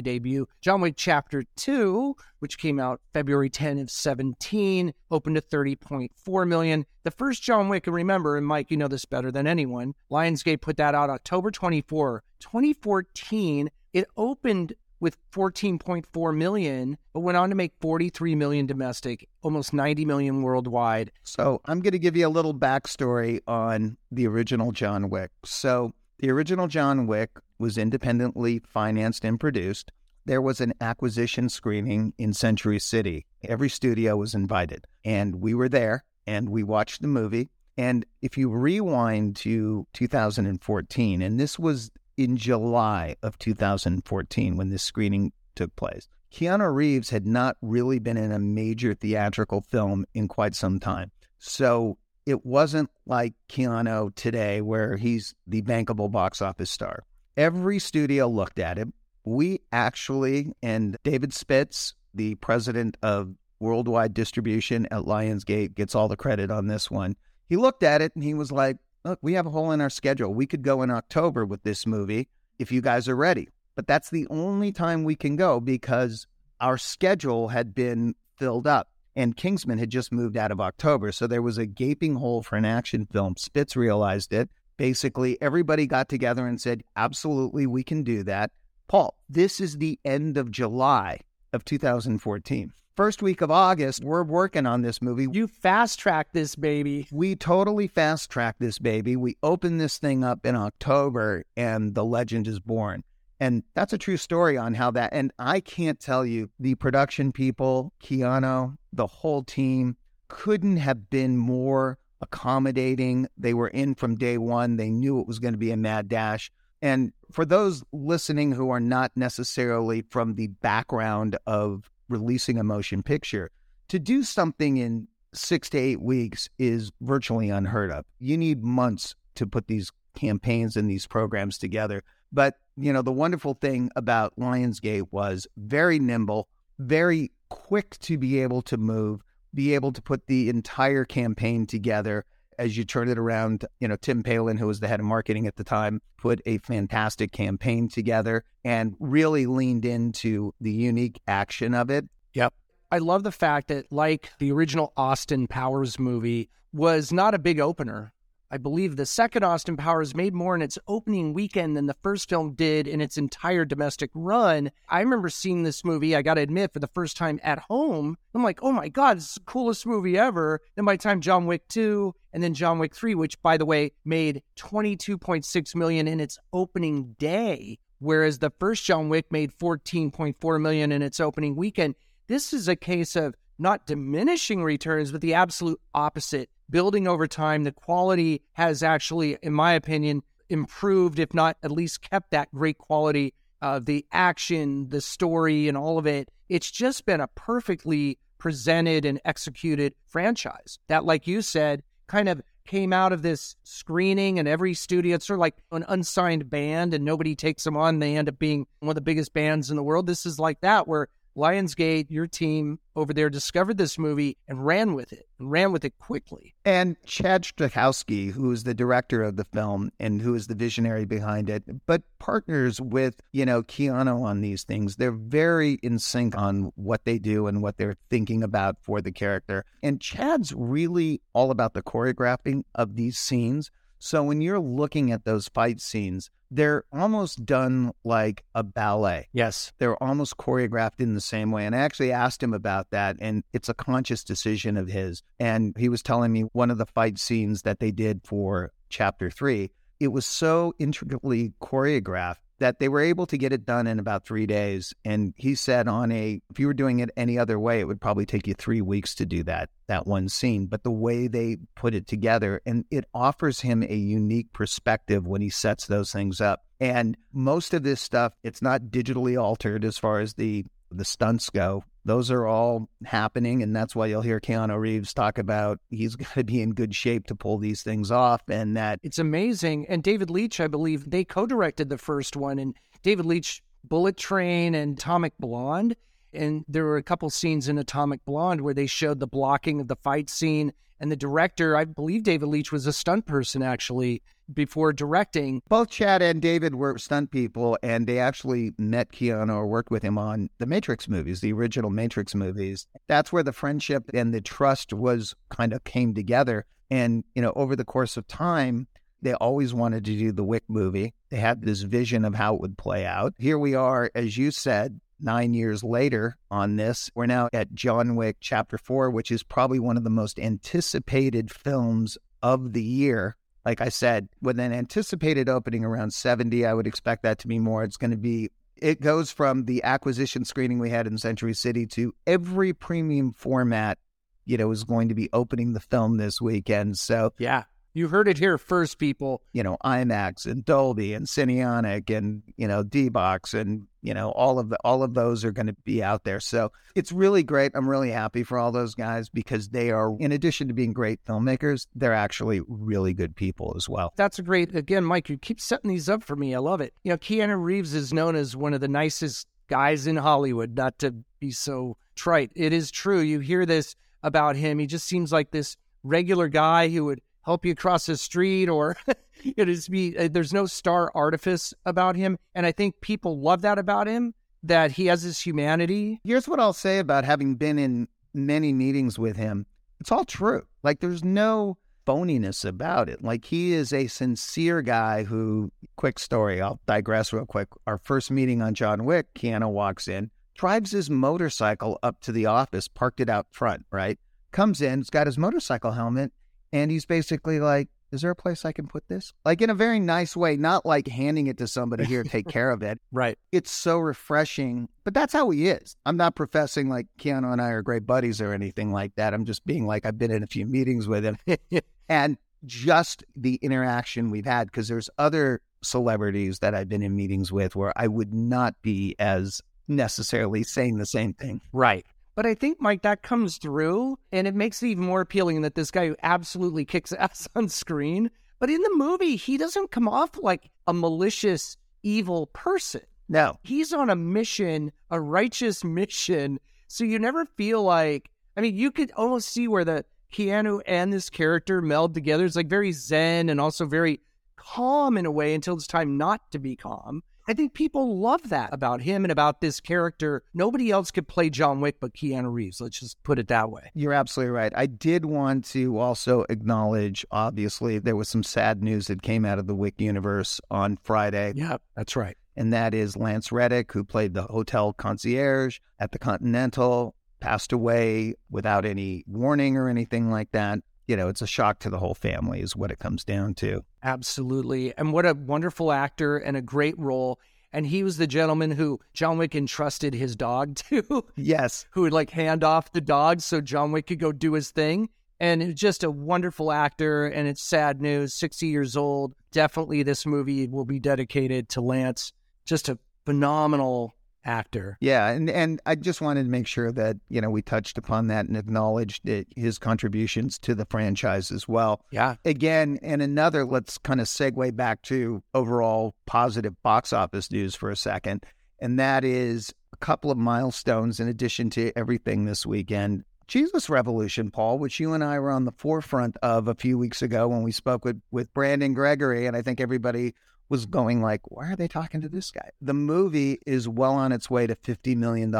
debut. 0.00 0.46
John 0.60 0.80
Wick 0.80 0.94
Chapter 0.96 1.42
2, 1.56 2.14
which 2.38 2.58
came 2.58 2.78
out 2.78 3.00
February 3.12 3.50
10 3.50 3.78
of 3.78 3.90
17, 3.90 4.94
opened 5.10 5.36
to 5.36 5.42
30.4 5.42 6.48
million. 6.48 6.86
The 7.02 7.10
first 7.10 7.42
John 7.42 7.68
Wick, 7.68 7.86
and 7.86 7.94
remember, 7.96 8.36
and 8.36 8.46
Mike, 8.46 8.70
you 8.70 8.76
know 8.76 8.88
this 8.88 9.04
better 9.04 9.32
than 9.32 9.46
anyone, 9.46 9.94
Lionsgate 10.10 10.60
put 10.60 10.76
that 10.76 10.94
out 10.94 11.10
October 11.10 11.50
24, 11.50 12.22
2014. 12.40 13.70
It 13.92 14.06
opened 14.16 14.74
with 15.00 15.16
14.4 15.32 16.36
million, 16.36 16.96
but 17.12 17.20
went 17.20 17.36
on 17.36 17.50
to 17.50 17.54
make 17.54 17.74
43 17.80 18.34
million 18.34 18.66
domestic, 18.66 19.28
almost 19.42 19.72
90 19.72 20.04
million 20.04 20.42
worldwide. 20.42 21.12
So 21.22 21.60
I'm 21.66 21.80
going 21.80 21.92
to 21.92 21.98
give 21.98 22.16
you 22.16 22.26
a 22.26 22.28
little 22.28 22.54
backstory 22.54 23.40
on 23.46 23.96
the 24.10 24.26
original 24.26 24.72
John 24.72 25.10
Wick. 25.10 25.30
So 25.44 25.92
the 26.18 26.30
original 26.30 26.68
John 26.68 27.06
Wick 27.06 27.30
was 27.58 27.76
independently 27.76 28.60
financed 28.66 29.24
and 29.24 29.38
produced. 29.38 29.92
There 30.24 30.40
was 30.40 30.60
an 30.60 30.72
acquisition 30.80 31.50
screening 31.50 32.14
in 32.16 32.32
Century 32.32 32.78
City. 32.78 33.26
Every 33.42 33.68
studio 33.68 34.16
was 34.16 34.34
invited, 34.34 34.86
and 35.04 35.36
we 35.36 35.52
were 35.52 35.68
there 35.68 36.02
and 36.26 36.48
we 36.48 36.62
watched 36.62 37.02
the 37.02 37.08
movie. 37.08 37.50
And 37.76 38.06
if 38.22 38.38
you 38.38 38.48
rewind 38.48 39.36
to 39.36 39.86
2014, 39.92 41.22
and 41.22 41.38
this 41.38 41.58
was 41.58 41.90
in 42.16 42.36
July 42.36 43.16
of 43.22 43.38
2014 43.38 44.56
when 44.56 44.70
this 44.70 44.82
screening 44.82 45.32
took 45.54 45.74
place. 45.76 46.08
Keanu 46.32 46.74
Reeves 46.74 47.10
had 47.10 47.26
not 47.26 47.56
really 47.62 47.98
been 47.98 48.16
in 48.16 48.32
a 48.32 48.38
major 48.38 48.92
theatrical 48.94 49.60
film 49.60 50.04
in 50.14 50.26
quite 50.26 50.54
some 50.54 50.80
time. 50.80 51.12
So 51.38 51.96
it 52.26 52.44
wasn't 52.44 52.90
like 53.06 53.34
Keanu 53.48 54.14
today, 54.14 54.60
where 54.60 54.96
he's 54.96 55.34
the 55.46 55.62
bankable 55.62 56.10
box 56.10 56.42
office 56.42 56.70
star. 56.70 57.04
Every 57.36 57.78
studio 57.78 58.28
looked 58.28 58.58
at 58.58 58.78
him. 58.78 58.92
We 59.24 59.60
actually, 59.72 60.52
and 60.62 60.96
David 61.04 61.32
Spitz, 61.32 61.94
the 62.14 62.34
president 62.36 62.96
of 63.02 63.34
worldwide 63.60 64.14
distribution 64.14 64.86
at 64.86 65.02
Lionsgate, 65.02 65.74
gets 65.74 65.94
all 65.94 66.08
the 66.08 66.16
credit 66.16 66.50
on 66.50 66.66
this 66.66 66.90
one. 66.90 67.16
He 67.48 67.56
looked 67.56 67.82
at 67.82 68.02
it 68.02 68.12
and 68.14 68.24
he 68.24 68.34
was 68.34 68.50
like, 68.50 68.78
look, 69.04 69.18
we 69.22 69.34
have 69.34 69.46
a 69.46 69.50
hole 69.50 69.70
in 69.70 69.80
our 69.80 69.90
schedule. 69.90 70.32
We 70.32 70.46
could 70.46 70.62
go 70.62 70.82
in 70.82 70.90
October 70.90 71.44
with 71.44 71.62
this 71.62 71.86
movie 71.86 72.28
if 72.58 72.72
you 72.72 72.80
guys 72.80 73.08
are 73.08 73.16
ready. 73.16 73.48
But 73.76 73.86
that's 73.86 74.10
the 74.10 74.26
only 74.30 74.72
time 74.72 75.04
we 75.04 75.16
can 75.16 75.36
go 75.36 75.60
because 75.60 76.26
our 76.60 76.78
schedule 76.78 77.48
had 77.48 77.74
been 77.74 78.14
filled 78.38 78.66
up 78.66 78.88
and 79.16 79.36
Kingsman 79.36 79.78
had 79.78 79.90
just 79.90 80.12
moved 80.12 80.36
out 80.36 80.50
of 80.50 80.60
October. 80.60 81.12
So 81.12 81.26
there 81.26 81.42
was 81.42 81.58
a 81.58 81.66
gaping 81.66 82.16
hole 82.16 82.42
for 82.42 82.56
an 82.56 82.64
action 82.64 83.06
film. 83.06 83.36
Spitz 83.36 83.76
realized 83.76 84.32
it. 84.32 84.48
Basically, 84.76 85.40
everybody 85.40 85.86
got 85.86 86.08
together 86.08 86.46
and 86.46 86.60
said, 86.60 86.82
absolutely, 86.96 87.66
we 87.66 87.84
can 87.84 88.02
do 88.02 88.24
that. 88.24 88.50
Paul, 88.88 89.16
this 89.28 89.60
is 89.60 89.78
the 89.78 89.98
end 90.04 90.36
of 90.36 90.50
July 90.50 91.20
of 91.52 91.64
2014 91.64 92.72
first 92.94 93.22
week 93.22 93.40
of 93.40 93.50
August, 93.50 94.04
we're 94.04 94.22
working 94.22 94.66
on 94.66 94.82
this 94.82 95.02
movie. 95.02 95.26
You 95.30 95.46
fast 95.46 95.98
track 95.98 96.28
this 96.32 96.54
baby. 96.54 97.06
We 97.10 97.34
totally 97.36 97.88
fast 97.88 98.30
track 98.30 98.56
this 98.58 98.78
baby. 98.78 99.16
We 99.16 99.36
open 99.42 99.78
this 99.78 99.98
thing 99.98 100.22
up 100.22 100.46
in 100.46 100.54
October 100.54 101.44
and 101.56 101.94
the 101.94 102.04
legend 102.04 102.46
is 102.46 102.60
born. 102.60 103.02
And 103.40 103.64
that's 103.74 103.92
a 103.92 103.98
true 103.98 104.16
story 104.16 104.56
on 104.56 104.74
how 104.74 104.92
that, 104.92 105.12
and 105.12 105.32
I 105.38 105.60
can't 105.60 105.98
tell 105.98 106.24
you, 106.24 106.50
the 106.58 106.76
production 106.76 107.32
people, 107.32 107.92
Keanu, 108.02 108.76
the 108.92 109.08
whole 109.08 109.42
team 109.42 109.96
couldn't 110.28 110.76
have 110.76 111.10
been 111.10 111.36
more 111.36 111.98
accommodating. 112.20 113.26
They 113.36 113.52
were 113.52 113.68
in 113.68 113.96
from 113.96 114.14
day 114.14 114.38
one. 114.38 114.76
They 114.76 114.90
knew 114.90 115.20
it 115.20 115.26
was 115.26 115.40
going 115.40 115.54
to 115.54 115.58
be 115.58 115.72
a 115.72 115.76
mad 115.76 116.08
dash. 116.08 116.50
And 116.80 117.12
for 117.30 117.44
those 117.44 117.82
listening 117.92 118.52
who 118.52 118.70
are 118.70 118.80
not 118.80 119.10
necessarily 119.16 120.02
from 120.10 120.34
the 120.34 120.46
background 120.48 121.36
of 121.46 121.90
releasing 122.08 122.58
a 122.58 122.64
motion 122.64 123.02
picture. 123.02 123.50
To 123.88 123.98
do 123.98 124.22
something 124.22 124.76
in 124.76 125.08
six 125.32 125.68
to 125.70 125.78
eight 125.78 126.00
weeks 126.00 126.48
is 126.58 126.92
virtually 127.00 127.50
unheard 127.50 127.90
of. 127.90 128.04
You 128.18 128.36
need 128.36 128.62
months 128.62 129.14
to 129.34 129.46
put 129.46 129.66
these 129.66 129.90
campaigns 130.14 130.76
and 130.76 130.88
these 130.88 131.06
programs 131.06 131.58
together. 131.58 132.02
But, 132.32 132.56
you 132.76 132.92
know, 132.92 133.02
the 133.02 133.12
wonderful 133.12 133.54
thing 133.54 133.90
about 133.96 134.34
Lionsgate 134.38 135.08
was 135.10 135.46
very 135.56 135.98
nimble, 135.98 136.48
very 136.78 137.30
quick 137.48 137.98
to 138.00 138.18
be 138.18 138.40
able 138.40 138.62
to 138.62 138.76
move, 138.76 139.22
be 139.52 139.74
able 139.74 139.92
to 139.92 140.02
put 140.02 140.26
the 140.26 140.48
entire 140.48 141.04
campaign 141.04 141.66
together 141.66 142.24
as 142.58 142.76
you 142.76 142.84
turn 142.84 143.08
it 143.08 143.18
around, 143.18 143.64
you 143.80 143.88
know, 143.88 143.96
Tim 143.96 144.22
Palen, 144.22 144.58
who 144.58 144.66
was 144.66 144.80
the 144.80 144.88
head 144.88 145.00
of 145.00 145.06
marketing 145.06 145.46
at 145.46 145.56
the 145.56 145.64
time, 145.64 146.00
put 146.16 146.40
a 146.46 146.58
fantastic 146.58 147.32
campaign 147.32 147.88
together 147.88 148.44
and 148.64 148.94
really 148.98 149.46
leaned 149.46 149.84
into 149.84 150.52
the 150.60 150.72
unique 150.72 151.20
action 151.26 151.74
of 151.74 151.90
it. 151.90 152.06
Yep. 152.34 152.52
I 152.90 152.98
love 152.98 153.22
the 153.22 153.32
fact 153.32 153.68
that, 153.68 153.90
like 153.90 154.30
the 154.38 154.52
original 154.52 154.92
Austin 154.96 155.46
Powers 155.46 155.98
movie, 155.98 156.48
was 156.72 157.12
not 157.12 157.34
a 157.34 157.38
big 157.38 157.60
opener. 157.60 158.12
I 158.54 158.56
believe 158.56 158.94
the 158.94 159.04
second 159.04 159.42
Austin 159.42 159.76
Powers 159.76 160.14
made 160.14 160.32
more 160.32 160.54
in 160.54 160.62
its 160.62 160.78
opening 160.86 161.34
weekend 161.34 161.76
than 161.76 161.86
the 161.86 161.96
first 162.04 162.28
film 162.28 162.52
did 162.54 162.86
in 162.86 163.00
its 163.00 163.18
entire 163.18 163.64
domestic 163.64 164.12
run. 164.14 164.70
I 164.88 165.00
remember 165.00 165.28
seeing 165.28 165.64
this 165.64 165.84
movie, 165.84 166.14
I 166.14 166.22
got 166.22 166.34
to 166.34 166.42
admit, 166.42 166.72
for 166.72 166.78
the 166.78 166.86
first 166.86 167.16
time 167.16 167.40
at 167.42 167.58
home. 167.58 168.16
I'm 168.32 168.44
like, 168.44 168.60
oh 168.62 168.70
my 168.70 168.88
God, 168.88 169.16
it's 169.16 169.34
the 169.34 169.40
coolest 169.40 169.86
movie 169.86 170.16
ever. 170.16 170.60
Then 170.76 170.84
by 170.84 170.94
the 170.94 171.02
time 171.02 171.20
John 171.20 171.46
Wick 171.46 171.66
2 171.66 172.14
and 172.32 172.44
then 172.44 172.54
John 172.54 172.78
Wick 172.78 172.94
3, 172.94 173.16
which 173.16 173.42
by 173.42 173.56
the 173.56 173.66
way 173.66 173.90
made 174.04 174.40
22.6 174.56 175.74
million 175.74 176.06
in 176.06 176.20
its 176.20 176.38
opening 176.52 177.16
day, 177.18 177.80
whereas 177.98 178.38
the 178.38 178.52
first 178.60 178.84
John 178.84 179.08
Wick 179.08 179.32
made 179.32 179.50
14.4 179.58 180.60
million 180.60 180.92
in 180.92 181.02
its 181.02 181.18
opening 181.18 181.56
weekend. 181.56 181.96
This 182.28 182.52
is 182.52 182.68
a 182.68 182.76
case 182.76 183.16
of 183.16 183.34
not 183.58 183.86
diminishing 183.86 184.62
returns, 184.62 185.12
but 185.12 185.20
the 185.20 185.34
absolute 185.34 185.80
opposite 185.94 186.50
building 186.70 187.06
over 187.06 187.26
time. 187.26 187.64
The 187.64 187.72
quality 187.72 188.42
has 188.52 188.82
actually, 188.82 189.36
in 189.42 189.52
my 189.52 189.72
opinion, 189.72 190.22
improved, 190.48 191.18
if 191.18 191.32
not 191.34 191.56
at 191.62 191.70
least 191.70 192.08
kept 192.08 192.30
that 192.30 192.52
great 192.52 192.78
quality 192.78 193.34
of 193.62 193.86
the 193.86 194.04
action, 194.12 194.88
the 194.90 195.00
story, 195.00 195.68
and 195.68 195.76
all 195.76 195.98
of 195.98 196.06
it. 196.06 196.30
It's 196.48 196.70
just 196.70 197.06
been 197.06 197.20
a 197.20 197.28
perfectly 197.28 198.18
presented 198.38 199.04
and 199.04 199.20
executed 199.24 199.94
franchise 200.06 200.78
that, 200.88 201.04
like 201.04 201.26
you 201.26 201.40
said, 201.40 201.82
kind 202.06 202.28
of 202.28 202.42
came 202.66 202.92
out 202.92 203.12
of 203.12 203.22
this 203.22 203.56
screening 203.62 204.38
and 204.38 204.48
every 204.48 204.72
studio 204.74 205.16
it's 205.16 205.26
sort 205.26 205.36
of 205.36 205.40
like 205.40 205.56
an 205.72 205.84
unsigned 205.88 206.48
band 206.48 206.94
and 206.94 207.04
nobody 207.04 207.34
takes 207.34 207.62
them 207.64 207.76
on 207.76 207.98
they 207.98 208.16
end 208.16 208.28
up 208.28 208.38
being 208.38 208.66
one 208.80 208.88
of 208.90 208.94
the 208.94 209.02
biggest 209.02 209.34
bands 209.34 209.70
in 209.70 209.76
the 209.76 209.82
world 209.82 210.06
this 210.06 210.24
is 210.24 210.38
like 210.38 210.60
that 210.62 210.88
where 210.88 211.08
Lionsgate, 211.36 212.06
your 212.10 212.26
team 212.26 212.78
over 212.96 213.12
there 213.12 213.28
discovered 213.28 213.76
this 213.76 213.98
movie 213.98 214.36
and 214.46 214.64
ran 214.64 214.94
with 214.94 215.12
it, 215.12 215.26
and 215.38 215.50
ran 215.50 215.72
with 215.72 215.84
it 215.84 215.98
quickly. 215.98 216.54
And 216.64 216.96
Chad 217.06 217.42
Stahelski, 217.42 218.30
who 218.30 218.52
is 218.52 218.64
the 218.64 218.74
director 218.74 219.22
of 219.22 219.36
the 219.36 219.44
film 219.44 219.90
and 219.98 220.22
who 220.22 220.34
is 220.34 220.46
the 220.46 220.54
visionary 220.54 221.04
behind 221.04 221.50
it, 221.50 221.64
but 221.86 222.02
partners 222.18 222.80
with, 222.80 223.20
you 223.32 223.44
know, 223.44 223.62
Keanu 223.62 224.22
on 224.22 224.40
these 224.40 224.62
things. 224.62 224.96
They're 224.96 225.12
very 225.12 225.78
in 225.82 225.98
sync 225.98 226.36
on 226.38 226.72
what 226.76 227.04
they 227.04 227.18
do 227.18 227.46
and 227.46 227.62
what 227.62 227.78
they're 227.78 227.96
thinking 228.10 228.42
about 228.42 228.76
for 228.80 229.00
the 229.00 229.12
character. 229.12 229.64
And 229.82 230.00
Chad's 230.00 230.52
really 230.52 231.20
all 231.32 231.50
about 231.50 231.74
the 231.74 231.82
choreographing 231.82 232.64
of 232.74 232.94
these 232.94 233.18
scenes. 233.18 233.70
So 234.04 234.22
when 234.22 234.42
you're 234.42 234.60
looking 234.60 235.12
at 235.12 235.24
those 235.24 235.48
fight 235.48 235.80
scenes, 235.80 236.28
they're 236.50 236.84
almost 236.92 237.46
done 237.46 237.92
like 238.04 238.44
a 238.54 238.62
ballet. 238.62 239.28
Yes. 239.32 239.72
They're 239.78 240.00
almost 240.02 240.36
choreographed 240.36 241.00
in 241.00 241.14
the 241.14 241.22
same 241.22 241.50
way. 241.50 241.64
And 241.64 241.74
I 241.74 241.78
actually 241.78 242.12
asked 242.12 242.42
him 242.42 242.52
about 242.52 242.90
that, 242.90 243.16
and 243.18 243.44
it's 243.54 243.70
a 243.70 243.74
conscious 243.74 244.22
decision 244.22 244.76
of 244.76 244.88
his. 244.88 245.22
And 245.40 245.74
he 245.78 245.88
was 245.88 246.02
telling 246.02 246.34
me 246.34 246.42
one 246.52 246.70
of 246.70 246.76
the 246.76 246.84
fight 246.84 247.18
scenes 247.18 247.62
that 247.62 247.80
they 247.80 247.90
did 247.90 248.20
for 248.24 248.72
chapter 248.90 249.30
three, 249.30 249.70
it 249.98 250.08
was 250.08 250.26
so 250.26 250.74
intricately 250.78 251.54
choreographed 251.62 252.43
that 252.58 252.78
they 252.78 252.88
were 252.88 253.00
able 253.00 253.26
to 253.26 253.36
get 253.36 253.52
it 253.52 253.66
done 253.66 253.86
in 253.86 253.98
about 253.98 254.24
three 254.24 254.46
days. 254.46 254.94
And 255.04 255.34
he 255.36 255.54
said, 255.54 255.88
on 255.88 256.12
a, 256.12 256.40
if 256.50 256.58
you 256.58 256.66
were 256.66 256.74
doing 256.74 257.00
it 257.00 257.10
any 257.16 257.38
other 257.38 257.58
way, 257.58 257.80
it 257.80 257.86
would 257.86 258.00
probably 258.00 258.26
take 258.26 258.46
you 258.46 258.54
three 258.54 258.80
weeks 258.80 259.14
to 259.16 259.26
do 259.26 259.42
that, 259.44 259.70
that 259.88 260.06
one 260.06 260.28
scene. 260.28 260.66
But 260.66 260.84
the 260.84 260.90
way 260.90 261.26
they 261.26 261.58
put 261.74 261.94
it 261.94 262.06
together, 262.06 262.60
and 262.64 262.84
it 262.90 263.04
offers 263.12 263.60
him 263.60 263.82
a 263.82 263.96
unique 263.96 264.52
perspective 264.52 265.26
when 265.26 265.40
he 265.40 265.50
sets 265.50 265.86
those 265.86 266.12
things 266.12 266.40
up. 266.40 266.64
And 266.80 267.16
most 267.32 267.74
of 267.74 267.82
this 267.82 268.00
stuff, 268.00 268.32
it's 268.42 268.62
not 268.62 268.82
digitally 268.82 269.40
altered 269.40 269.84
as 269.84 269.98
far 269.98 270.20
as 270.20 270.34
the 270.34 270.64
the 270.90 271.04
stunts 271.04 271.50
go. 271.50 271.82
Those 272.04 272.30
are 272.30 272.46
all 272.46 272.88
happening, 273.04 273.62
and 273.62 273.74
that's 273.74 273.96
why 273.96 274.06
you'll 274.06 274.22
hear 274.22 274.40
Keanu 274.40 274.78
Reeves 274.78 275.14
talk 275.14 275.38
about 275.38 275.80
he's 275.90 276.16
got 276.16 276.34
to 276.34 276.44
be 276.44 276.60
in 276.60 276.72
good 276.72 276.94
shape 276.94 277.26
to 277.26 277.34
pull 277.34 277.58
these 277.58 277.82
things 277.82 278.10
off, 278.10 278.42
and 278.48 278.76
that 278.76 279.00
it's 279.02 279.18
amazing. 279.18 279.86
And 279.88 280.02
David 280.02 280.30
Leitch, 280.30 280.60
I 280.60 280.68
believe, 280.68 281.10
they 281.10 281.24
co-directed 281.24 281.88
the 281.88 281.98
first 281.98 282.36
one, 282.36 282.58
and 282.58 282.76
David 283.02 283.26
Leitch, 283.26 283.62
Bullet 283.84 284.16
Train, 284.16 284.74
and 284.74 284.98
Atomic 284.98 285.34
Blonde. 285.38 285.96
And 286.32 286.64
there 286.66 286.84
were 286.84 286.96
a 286.96 287.02
couple 287.02 287.30
scenes 287.30 287.68
in 287.68 287.78
Atomic 287.78 288.24
Blonde 288.24 288.60
where 288.60 288.74
they 288.74 288.86
showed 288.86 289.20
the 289.20 289.26
blocking 289.26 289.80
of 289.80 289.88
the 289.88 289.96
fight 289.96 290.28
scene. 290.28 290.72
And 291.00 291.10
the 291.10 291.16
director, 291.16 291.76
I 291.76 291.84
believe 291.84 292.22
David 292.22 292.48
Leitch 292.48 292.72
was 292.72 292.86
a 292.86 292.92
stunt 292.92 293.26
person 293.26 293.62
actually 293.62 294.22
before 294.52 294.92
directing. 294.92 295.62
Both 295.68 295.90
Chad 295.90 296.22
and 296.22 296.40
David 296.40 296.74
were 296.74 296.98
stunt 296.98 297.30
people, 297.30 297.78
and 297.82 298.06
they 298.06 298.18
actually 298.18 298.72
met 298.78 299.12
Keanu 299.12 299.54
or 299.54 299.66
worked 299.66 299.90
with 299.90 300.02
him 300.02 300.18
on 300.18 300.50
the 300.58 300.66
Matrix 300.66 301.08
movies, 301.08 301.40
the 301.40 301.52
original 301.52 301.90
Matrix 301.90 302.34
movies. 302.34 302.86
That's 303.08 303.32
where 303.32 303.42
the 303.42 303.52
friendship 303.52 304.10
and 304.12 304.32
the 304.32 304.40
trust 304.40 304.92
was 304.92 305.34
kind 305.48 305.72
of 305.72 305.84
came 305.84 306.14
together. 306.14 306.66
And, 306.90 307.24
you 307.34 307.42
know, 307.42 307.52
over 307.56 307.74
the 307.74 307.84
course 307.84 308.16
of 308.16 308.26
time, 308.26 308.86
they 309.22 309.32
always 309.34 309.72
wanted 309.72 310.04
to 310.04 310.18
do 310.18 310.32
the 310.32 310.44
Wick 310.44 310.64
movie. 310.68 311.14
They 311.30 311.38
had 311.38 311.62
this 311.62 311.80
vision 311.80 312.26
of 312.26 312.34
how 312.34 312.54
it 312.54 312.60
would 312.60 312.76
play 312.76 313.06
out. 313.06 313.32
Here 313.38 313.58
we 313.58 313.74
are, 313.74 314.10
as 314.14 314.36
you 314.36 314.50
said, 314.50 315.00
nine 315.24 315.54
years 315.54 315.82
later 315.82 316.36
on 316.50 316.76
this. 316.76 317.10
We're 317.14 317.26
now 317.26 317.48
at 317.52 317.74
John 317.74 318.14
Wick 318.14 318.36
Chapter 318.40 318.78
4, 318.78 319.10
which 319.10 319.30
is 319.30 319.42
probably 319.42 319.80
one 319.80 319.96
of 319.96 320.04
the 320.04 320.10
most 320.10 320.38
anticipated 320.38 321.50
films 321.50 322.18
of 322.42 322.74
the 322.74 322.82
year. 322.82 323.36
Like 323.64 323.80
I 323.80 323.88
said, 323.88 324.28
with 324.42 324.60
an 324.60 324.72
anticipated 324.72 325.48
opening 325.48 325.84
around 325.84 326.12
70, 326.12 326.66
I 326.66 326.74
would 326.74 326.86
expect 326.86 327.22
that 327.22 327.38
to 327.38 327.48
be 327.48 327.58
more. 327.58 327.82
It's 327.82 327.96
going 327.96 328.10
to 328.10 328.16
be, 328.18 328.50
it 328.76 329.00
goes 329.00 329.32
from 329.32 329.64
the 329.64 329.82
acquisition 329.82 330.44
screening 330.44 330.78
we 330.78 330.90
had 330.90 331.06
in 331.06 331.16
Century 331.16 331.54
City 331.54 331.86
to 331.86 332.14
every 332.26 332.74
premium 332.74 333.32
format, 333.32 333.98
you 334.44 334.58
know, 334.58 334.70
is 334.70 334.84
going 334.84 335.08
to 335.08 335.14
be 335.14 335.30
opening 335.32 335.72
the 335.72 335.80
film 335.80 336.18
this 336.18 336.40
weekend. 336.42 336.98
So, 336.98 337.32
yeah. 337.38 337.64
You 337.94 338.08
heard 338.08 338.26
it 338.26 338.38
here 338.38 338.58
first, 338.58 338.98
people. 338.98 339.40
You 339.52 339.62
know, 339.62 339.76
IMAX 339.84 340.46
and 340.46 340.64
Dolby 340.64 341.14
and 341.14 341.26
Cineonic 341.26 342.14
and 342.14 342.42
you 342.56 342.66
know 342.66 342.82
D-Box 342.82 343.54
and 343.54 343.86
you 344.02 344.12
know 344.12 344.30
all 344.32 344.58
of 344.58 344.68
the 344.68 344.76
all 344.84 345.04
of 345.04 345.14
those 345.14 345.44
are 345.44 345.52
going 345.52 345.68
to 345.68 345.76
be 345.84 346.02
out 346.02 346.24
there. 346.24 346.40
So 346.40 346.72
it's 346.96 347.12
really 347.12 347.44
great. 347.44 347.70
I'm 347.74 347.88
really 347.88 348.10
happy 348.10 348.42
for 348.42 348.58
all 348.58 348.72
those 348.72 348.96
guys 348.96 349.28
because 349.28 349.68
they 349.68 349.90
are, 349.90 350.16
in 350.18 350.32
addition 350.32 350.66
to 350.68 350.74
being 350.74 350.92
great 350.92 351.24
filmmakers, 351.24 351.86
they're 351.94 352.12
actually 352.12 352.60
really 352.66 353.14
good 353.14 353.36
people 353.36 353.74
as 353.76 353.88
well. 353.88 354.12
That's 354.16 354.40
a 354.40 354.42
great. 354.42 354.74
Again, 354.74 355.04
Mike, 355.04 355.28
you 355.28 355.38
keep 355.38 355.60
setting 355.60 355.90
these 355.90 356.08
up 356.08 356.24
for 356.24 356.34
me. 356.34 356.54
I 356.54 356.58
love 356.58 356.80
it. 356.80 356.94
You 357.04 357.12
know, 357.12 357.18
Keanu 357.18 357.62
Reeves 357.62 357.94
is 357.94 358.12
known 358.12 358.34
as 358.34 358.56
one 358.56 358.74
of 358.74 358.80
the 358.80 358.88
nicest 358.88 359.46
guys 359.68 360.08
in 360.08 360.16
Hollywood. 360.16 360.76
Not 360.76 360.98
to 360.98 361.14
be 361.38 361.52
so 361.52 361.96
trite, 362.16 362.50
it 362.56 362.72
is 362.72 362.90
true. 362.90 363.20
You 363.20 363.38
hear 363.38 363.64
this 363.64 363.94
about 364.24 364.56
him. 364.56 364.80
He 364.80 364.86
just 364.86 365.06
seems 365.06 365.30
like 365.30 365.52
this 365.52 365.76
regular 366.02 366.48
guy 366.48 366.88
who 366.88 367.04
would 367.04 367.20
help 367.44 367.64
you 367.64 367.74
cross 367.74 368.06
the 368.06 368.16
street 368.16 368.68
or 368.68 368.96
it 369.56 369.68
is 369.68 369.88
be 369.88 370.16
uh, 370.16 370.28
there's 370.30 370.52
no 370.52 370.66
star 370.66 371.10
artifice 371.14 371.74
about 371.86 372.16
him. 372.16 372.38
And 372.54 372.66
i 372.66 372.72
think 372.72 373.00
people 373.00 373.40
love 373.40 373.62
that 373.62 373.78
about 373.78 374.06
him 374.06 374.34
that 374.62 374.92
he 374.92 375.06
has 375.06 375.22
this 375.22 375.40
humanity. 375.40 376.20
Here's 376.24 376.48
what 376.48 376.60
i'll 376.60 376.72
say 376.72 376.98
about 376.98 377.24
having 377.24 377.56
been 377.56 377.78
in 377.78 378.08
many 378.32 378.72
meetings 378.72 379.18
with 379.18 379.36
him. 379.36 379.66
It's 380.00 380.10
all 380.10 380.24
true. 380.24 380.66
Like 380.82 381.00
there's 381.00 381.24
no 381.24 381.78
phoniness 382.06 382.64
about 382.64 383.08
it. 383.08 383.22
Like 383.24 383.44
he 383.46 383.72
is 383.72 383.92
a 383.92 384.06
sincere 384.08 384.82
guy 384.82 385.24
who 385.24 385.70
quick 385.96 386.18
story 386.18 386.60
i'll 386.60 386.80
digress 386.86 387.32
real 387.32 387.46
quick. 387.46 387.68
Our 387.86 387.98
first 387.98 388.30
meeting 388.30 388.62
on 388.62 388.74
john 388.74 389.04
wick 389.04 389.32
keanu 389.34 389.70
walks 389.70 390.08
in 390.08 390.30
drives 390.56 390.92
his 390.92 391.10
motorcycle 391.10 391.98
up 392.02 392.20
to 392.20 392.30
the 392.30 392.46
office 392.46 392.86
parked 392.88 393.20
it 393.20 393.28
out 393.28 393.46
front 393.50 393.84
right? 393.90 394.18
Comes 394.52 394.80
in 394.80 395.00
he's 395.00 395.10
got 395.10 395.26
his 395.26 395.36
motorcycle 395.36 395.92
helmet 395.92 396.32
and 396.74 396.90
he's 396.90 397.06
basically 397.06 397.60
like, 397.60 397.88
is 398.10 398.22
there 398.22 398.32
a 398.32 398.36
place 398.36 398.64
I 398.64 398.72
can 398.72 398.88
put 398.88 399.06
this? 399.08 399.32
Like 399.44 399.62
in 399.62 399.70
a 399.70 399.74
very 399.74 400.00
nice 400.00 400.36
way, 400.36 400.56
not 400.56 400.84
like 400.84 401.06
handing 401.06 401.46
it 401.46 401.56
to 401.58 401.68
somebody 401.68 402.04
here, 402.04 402.24
take 402.24 402.48
care 402.48 402.70
of 402.70 402.82
it. 402.82 403.00
Right. 403.12 403.38
It's 403.52 403.70
so 403.70 403.98
refreshing, 403.98 404.88
but 405.04 405.14
that's 405.14 405.32
how 405.32 405.50
he 405.50 405.68
is. 405.68 405.96
I'm 406.04 406.16
not 406.16 406.34
professing 406.34 406.88
like 406.88 407.06
Keanu 407.18 407.52
and 407.52 407.62
I 407.62 407.68
are 407.68 407.82
great 407.82 408.06
buddies 408.06 408.40
or 408.40 408.52
anything 408.52 408.92
like 408.92 409.14
that. 409.14 409.32
I'm 409.34 409.44
just 409.44 409.64
being 409.64 409.86
like, 409.86 410.04
I've 410.04 410.18
been 410.18 410.32
in 410.32 410.42
a 410.42 410.48
few 410.48 410.66
meetings 410.66 411.06
with 411.06 411.24
him 411.24 411.38
and 412.08 412.36
just 412.66 413.24
the 413.36 413.54
interaction 413.62 414.30
we've 414.32 414.44
had, 414.44 414.66
because 414.66 414.88
there's 414.88 415.08
other 415.16 415.60
celebrities 415.82 416.58
that 416.58 416.74
I've 416.74 416.88
been 416.88 417.02
in 417.02 417.14
meetings 417.14 417.52
with 417.52 417.76
where 417.76 417.92
I 417.94 418.08
would 418.08 418.34
not 418.34 418.74
be 418.82 419.14
as 419.20 419.60
necessarily 419.86 420.64
saying 420.64 420.98
the 420.98 421.06
same 421.06 421.34
thing. 421.34 421.60
Right. 421.72 422.04
But 422.34 422.46
I 422.46 422.54
think, 422.54 422.80
Mike, 422.80 423.02
that 423.02 423.22
comes 423.22 423.58
through 423.58 424.18
and 424.32 424.46
it 424.46 424.54
makes 424.54 424.82
it 424.82 424.88
even 424.88 425.04
more 425.04 425.20
appealing 425.20 425.62
that 425.62 425.74
this 425.74 425.90
guy 425.90 426.08
who 426.08 426.16
absolutely 426.22 426.84
kicks 426.84 427.12
ass 427.12 427.48
on 427.54 427.68
screen. 427.68 428.30
But 428.58 428.70
in 428.70 428.80
the 428.80 428.94
movie, 428.94 429.36
he 429.36 429.56
doesn't 429.56 429.90
come 429.90 430.08
off 430.08 430.30
like 430.42 430.70
a 430.86 430.92
malicious, 430.92 431.76
evil 432.02 432.46
person. 432.48 433.02
No. 433.28 433.58
He's 433.62 433.92
on 433.92 434.10
a 434.10 434.16
mission, 434.16 434.92
a 435.10 435.20
righteous 435.20 435.84
mission. 435.84 436.58
So 436.88 437.04
you 437.04 437.18
never 437.18 437.46
feel 437.56 437.82
like, 437.82 438.30
I 438.56 438.60
mean, 438.60 438.76
you 438.76 438.90
could 438.90 439.12
almost 439.16 439.48
see 439.48 439.68
where 439.68 439.84
the 439.84 440.04
Keanu 440.32 440.80
and 440.86 441.12
this 441.12 441.30
character 441.30 441.80
meld 441.80 442.14
together. 442.14 442.44
It's 442.44 442.56
like 442.56 442.68
very 442.68 442.92
zen 442.92 443.48
and 443.48 443.60
also 443.60 443.86
very 443.86 444.20
calm 444.56 445.16
in 445.16 445.26
a 445.26 445.30
way 445.30 445.54
until 445.54 445.74
it's 445.74 445.86
time 445.86 446.16
not 446.16 446.50
to 446.50 446.58
be 446.58 446.74
calm. 446.74 447.22
I 447.46 447.52
think 447.52 447.74
people 447.74 448.18
love 448.18 448.48
that 448.48 448.72
about 448.72 449.02
him 449.02 449.24
and 449.24 449.32
about 449.32 449.60
this 449.60 449.80
character. 449.80 450.42
Nobody 450.54 450.90
else 450.90 451.10
could 451.10 451.28
play 451.28 451.50
John 451.50 451.80
Wick 451.80 451.96
but 452.00 452.14
Keanu 452.14 452.52
Reeves. 452.52 452.80
Let's 452.80 452.98
just 452.98 453.22
put 453.22 453.38
it 453.38 453.48
that 453.48 453.70
way. 453.70 453.90
You're 453.94 454.14
absolutely 454.14 454.52
right. 454.52 454.72
I 454.74 454.86
did 454.86 455.26
want 455.26 455.64
to 455.66 455.98
also 455.98 456.46
acknowledge, 456.48 457.26
obviously, 457.30 457.98
there 457.98 458.16
was 458.16 458.28
some 458.28 458.42
sad 458.42 458.82
news 458.82 459.08
that 459.08 459.22
came 459.22 459.44
out 459.44 459.58
of 459.58 459.66
the 459.66 459.74
Wick 459.74 460.00
universe 460.00 460.60
on 460.70 460.96
Friday. 461.02 461.52
Yeah, 461.54 461.76
that's 461.94 462.16
right. 462.16 462.36
And 462.56 462.72
that 462.72 462.94
is 462.94 463.16
Lance 463.16 463.52
Reddick, 463.52 463.92
who 463.92 464.04
played 464.04 464.32
the 464.32 464.44
hotel 464.44 464.92
concierge 464.92 465.80
at 465.98 466.12
the 466.12 466.18
Continental, 466.18 467.14
passed 467.40 467.72
away 467.72 468.34
without 468.48 468.86
any 468.86 469.24
warning 469.26 469.76
or 469.76 469.88
anything 469.88 470.30
like 470.30 470.50
that 470.52 470.78
you 471.06 471.16
know, 471.16 471.28
it's 471.28 471.42
a 471.42 471.46
shock 471.46 471.78
to 471.80 471.90
the 471.90 471.98
whole 471.98 472.14
family, 472.14 472.60
is 472.60 472.74
what 472.76 472.90
it 472.90 472.98
comes 472.98 473.24
down 473.24 473.54
to. 473.54 473.84
Absolutely. 474.02 474.96
And 474.96 475.12
what 475.12 475.26
a 475.26 475.34
wonderful 475.34 475.92
actor 475.92 476.36
and 476.36 476.56
a 476.56 476.62
great 476.62 476.98
role. 476.98 477.38
And 477.72 477.86
he 477.86 478.04
was 478.04 478.16
the 478.16 478.26
gentleman 478.26 478.70
who 478.70 479.00
John 479.12 479.36
Wick 479.36 479.54
entrusted 479.54 480.14
his 480.14 480.36
dog 480.36 480.74
to. 480.90 481.24
Yes. 481.36 481.86
who 481.90 482.02
would 482.02 482.12
like 482.12 482.30
hand 482.30 482.62
off 482.64 482.92
the 482.92 483.00
dog 483.00 483.40
so 483.40 483.60
John 483.60 483.92
Wick 483.92 484.06
could 484.06 484.20
go 484.20 484.32
do 484.32 484.52
his 484.52 484.70
thing. 484.70 485.08
And 485.40 485.74
just 485.74 486.04
a 486.04 486.10
wonderful 486.10 486.70
actor. 486.70 487.26
And 487.26 487.48
it's 487.48 487.62
sad 487.62 488.00
news, 488.00 488.32
60 488.34 488.66
years 488.66 488.96
old. 488.96 489.34
Definitely 489.50 490.02
this 490.02 490.24
movie 490.24 490.68
will 490.68 490.84
be 490.84 491.00
dedicated 491.00 491.68
to 491.70 491.80
Lance. 491.80 492.32
Just 492.64 492.88
a 492.88 492.98
phenomenal 493.26 494.14
actor. 494.44 494.96
Yeah, 495.00 495.28
and 495.28 495.50
and 495.50 495.80
I 495.86 495.94
just 495.94 496.20
wanted 496.20 496.44
to 496.44 496.50
make 496.50 496.66
sure 496.66 496.92
that 496.92 497.16
you 497.28 497.40
know 497.40 497.50
we 497.50 497.62
touched 497.62 497.98
upon 497.98 498.28
that 498.28 498.46
and 498.46 498.56
acknowledged 498.56 499.28
it, 499.28 499.48
his 499.56 499.78
contributions 499.78 500.58
to 500.60 500.74
the 500.74 500.86
franchise 500.86 501.50
as 501.50 501.68
well. 501.68 502.00
Yeah. 502.10 502.36
Again, 502.44 502.98
and 503.02 503.22
another. 503.22 503.64
Let's 503.64 503.98
kind 503.98 504.20
of 504.20 504.26
segue 504.26 504.76
back 504.76 505.02
to 505.02 505.42
overall 505.54 506.14
positive 506.26 506.80
box 506.82 507.12
office 507.12 507.50
news 507.50 507.74
for 507.74 507.90
a 507.90 507.96
second, 507.96 508.44
and 508.78 508.98
that 508.98 509.24
is 509.24 509.74
a 509.92 509.96
couple 509.96 510.30
of 510.30 510.38
milestones 510.38 511.20
in 511.20 511.28
addition 511.28 511.70
to 511.70 511.92
everything 511.96 512.44
this 512.44 512.66
weekend. 512.66 513.24
Jesus 513.46 513.90
Revolution, 513.90 514.50
Paul, 514.50 514.78
which 514.78 514.98
you 514.98 515.12
and 515.12 515.22
I 515.22 515.38
were 515.38 515.50
on 515.50 515.64
the 515.64 515.72
forefront 515.72 516.36
of 516.42 516.66
a 516.66 516.74
few 516.74 516.96
weeks 516.96 517.20
ago 517.20 517.48
when 517.48 517.62
we 517.62 517.72
spoke 517.72 518.04
with 518.04 518.20
with 518.30 518.52
Brandon 518.54 518.94
Gregory, 518.94 519.46
and 519.46 519.56
I 519.56 519.62
think 519.62 519.80
everybody 519.80 520.34
was 520.68 520.86
going 520.86 521.22
like, 521.22 521.40
why 521.50 521.70
are 521.70 521.76
they 521.76 521.88
talking 521.88 522.20
to 522.20 522.28
this 522.28 522.50
guy? 522.50 522.70
The 522.80 522.94
movie 522.94 523.58
is 523.66 523.88
well 523.88 524.14
on 524.14 524.32
its 524.32 524.50
way 524.50 524.66
to 524.66 524.74
$50 524.74 525.16
million 525.16 525.54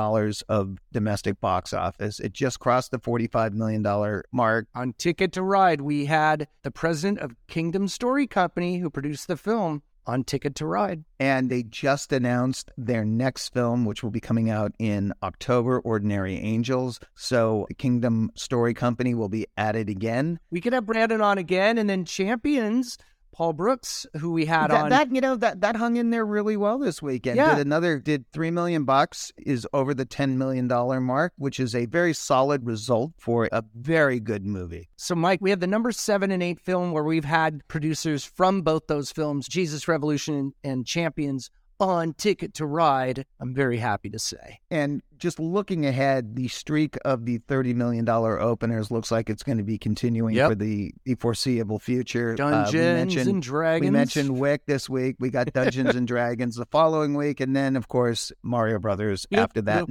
of 0.48 0.78
domestic 0.92 1.40
box 1.40 1.72
office. 1.72 2.20
It 2.20 2.32
just 2.32 2.60
crossed 2.60 2.90
the 2.90 2.98
$45 2.98 3.52
million 3.52 4.22
mark. 4.32 4.68
On 4.74 4.92
Ticket 4.94 5.32
to 5.32 5.42
Ride, 5.42 5.80
we 5.80 6.06
had 6.06 6.48
the 6.62 6.70
president 6.70 7.18
of 7.20 7.36
Kingdom 7.48 7.88
Story 7.88 8.26
Company 8.26 8.78
who 8.78 8.90
produced 8.90 9.28
the 9.28 9.36
film 9.36 9.82
on 10.06 10.24
Ticket 10.24 10.54
to 10.56 10.66
Ride. 10.66 11.04
And 11.18 11.50
they 11.50 11.62
just 11.62 12.12
announced 12.12 12.70
their 12.76 13.04
next 13.04 13.52
film, 13.52 13.84
which 13.84 14.02
will 14.02 14.10
be 14.10 14.20
coming 14.20 14.50
out 14.50 14.72
in 14.78 15.12
October, 15.22 15.80
Ordinary 15.80 16.36
Angels. 16.36 17.00
So 17.14 17.66
Kingdom 17.78 18.30
Story 18.34 18.74
Company 18.74 19.14
will 19.14 19.28
be 19.28 19.46
added 19.56 19.88
again. 19.88 20.38
We 20.50 20.60
could 20.60 20.72
have 20.72 20.86
Brandon 20.86 21.20
on 21.20 21.38
again 21.38 21.78
and 21.78 21.88
then 21.88 22.04
Champions 22.04 22.98
Paul 23.34 23.52
Brooks, 23.52 24.06
who 24.20 24.30
we 24.30 24.46
had 24.46 24.68
that, 24.68 24.84
on. 24.84 24.90
That 24.90 25.12
you 25.12 25.20
know 25.20 25.34
that 25.34 25.60
that 25.62 25.74
hung 25.74 25.96
in 25.96 26.10
there 26.10 26.24
really 26.24 26.56
well 26.56 26.78
this 26.78 27.02
weekend. 27.02 27.36
Yeah. 27.36 27.56
Did 27.56 27.66
another 27.66 27.98
did 27.98 28.24
three 28.32 28.52
million 28.52 28.84
bucks 28.84 29.32
is 29.36 29.66
over 29.72 29.92
the 29.92 30.04
ten 30.04 30.38
million 30.38 30.68
dollar 30.68 31.00
mark, 31.00 31.32
which 31.36 31.58
is 31.58 31.74
a 31.74 31.86
very 31.86 32.14
solid 32.14 32.64
result 32.64 33.10
for 33.18 33.48
a 33.50 33.64
very 33.74 34.20
good 34.20 34.46
movie. 34.46 34.88
So, 34.96 35.16
Mike, 35.16 35.40
we 35.42 35.50
have 35.50 35.58
the 35.58 35.66
number 35.66 35.90
seven 35.90 36.30
and 36.30 36.44
eight 36.44 36.60
film 36.60 36.92
where 36.92 37.02
we've 37.02 37.24
had 37.24 37.66
producers 37.66 38.24
from 38.24 38.62
both 38.62 38.86
those 38.86 39.10
films, 39.10 39.48
Jesus 39.48 39.88
Revolution 39.88 40.52
and 40.62 40.86
Champions, 40.86 41.50
fun 41.86 42.14
ticket 42.14 42.54
to 42.54 42.66
ride, 42.66 43.26
I'm 43.40 43.54
very 43.54 43.78
happy 43.78 44.10
to 44.10 44.18
say. 44.18 44.60
And 44.70 45.02
just 45.18 45.38
looking 45.38 45.86
ahead, 45.86 46.36
the 46.36 46.48
streak 46.48 46.96
of 47.04 47.24
the 47.24 47.38
$30 47.40 47.74
million 47.74 48.08
openers 48.08 48.90
looks 48.90 49.10
like 49.10 49.30
it's 49.30 49.42
going 49.42 49.58
to 49.58 49.64
be 49.64 49.78
continuing 49.78 50.34
yep. 50.34 50.50
for 50.50 50.54
the, 50.54 50.92
the, 51.04 51.14
foreseeable 51.14 51.78
future. 51.78 52.34
Dungeons 52.34 53.16
uh, 53.16 53.20
and 53.30 53.42
Dragons. 53.42 53.86
We 53.86 53.90
mentioned 53.90 54.38
Wick 54.38 54.66
this 54.66 54.88
week. 54.88 55.16
We 55.18 55.30
got 55.30 55.52
Dungeons 55.52 55.94
and 55.94 56.06
Dragons 56.06 56.56
the 56.56 56.66
following 56.66 57.14
week. 57.14 57.40
And 57.40 57.54
then, 57.54 57.76
of 57.76 57.88
course, 57.88 58.32
Mario 58.42 58.78
Brothers 58.78 59.26
bloop, 59.26 59.38
after 59.38 59.62
that. 59.62 59.88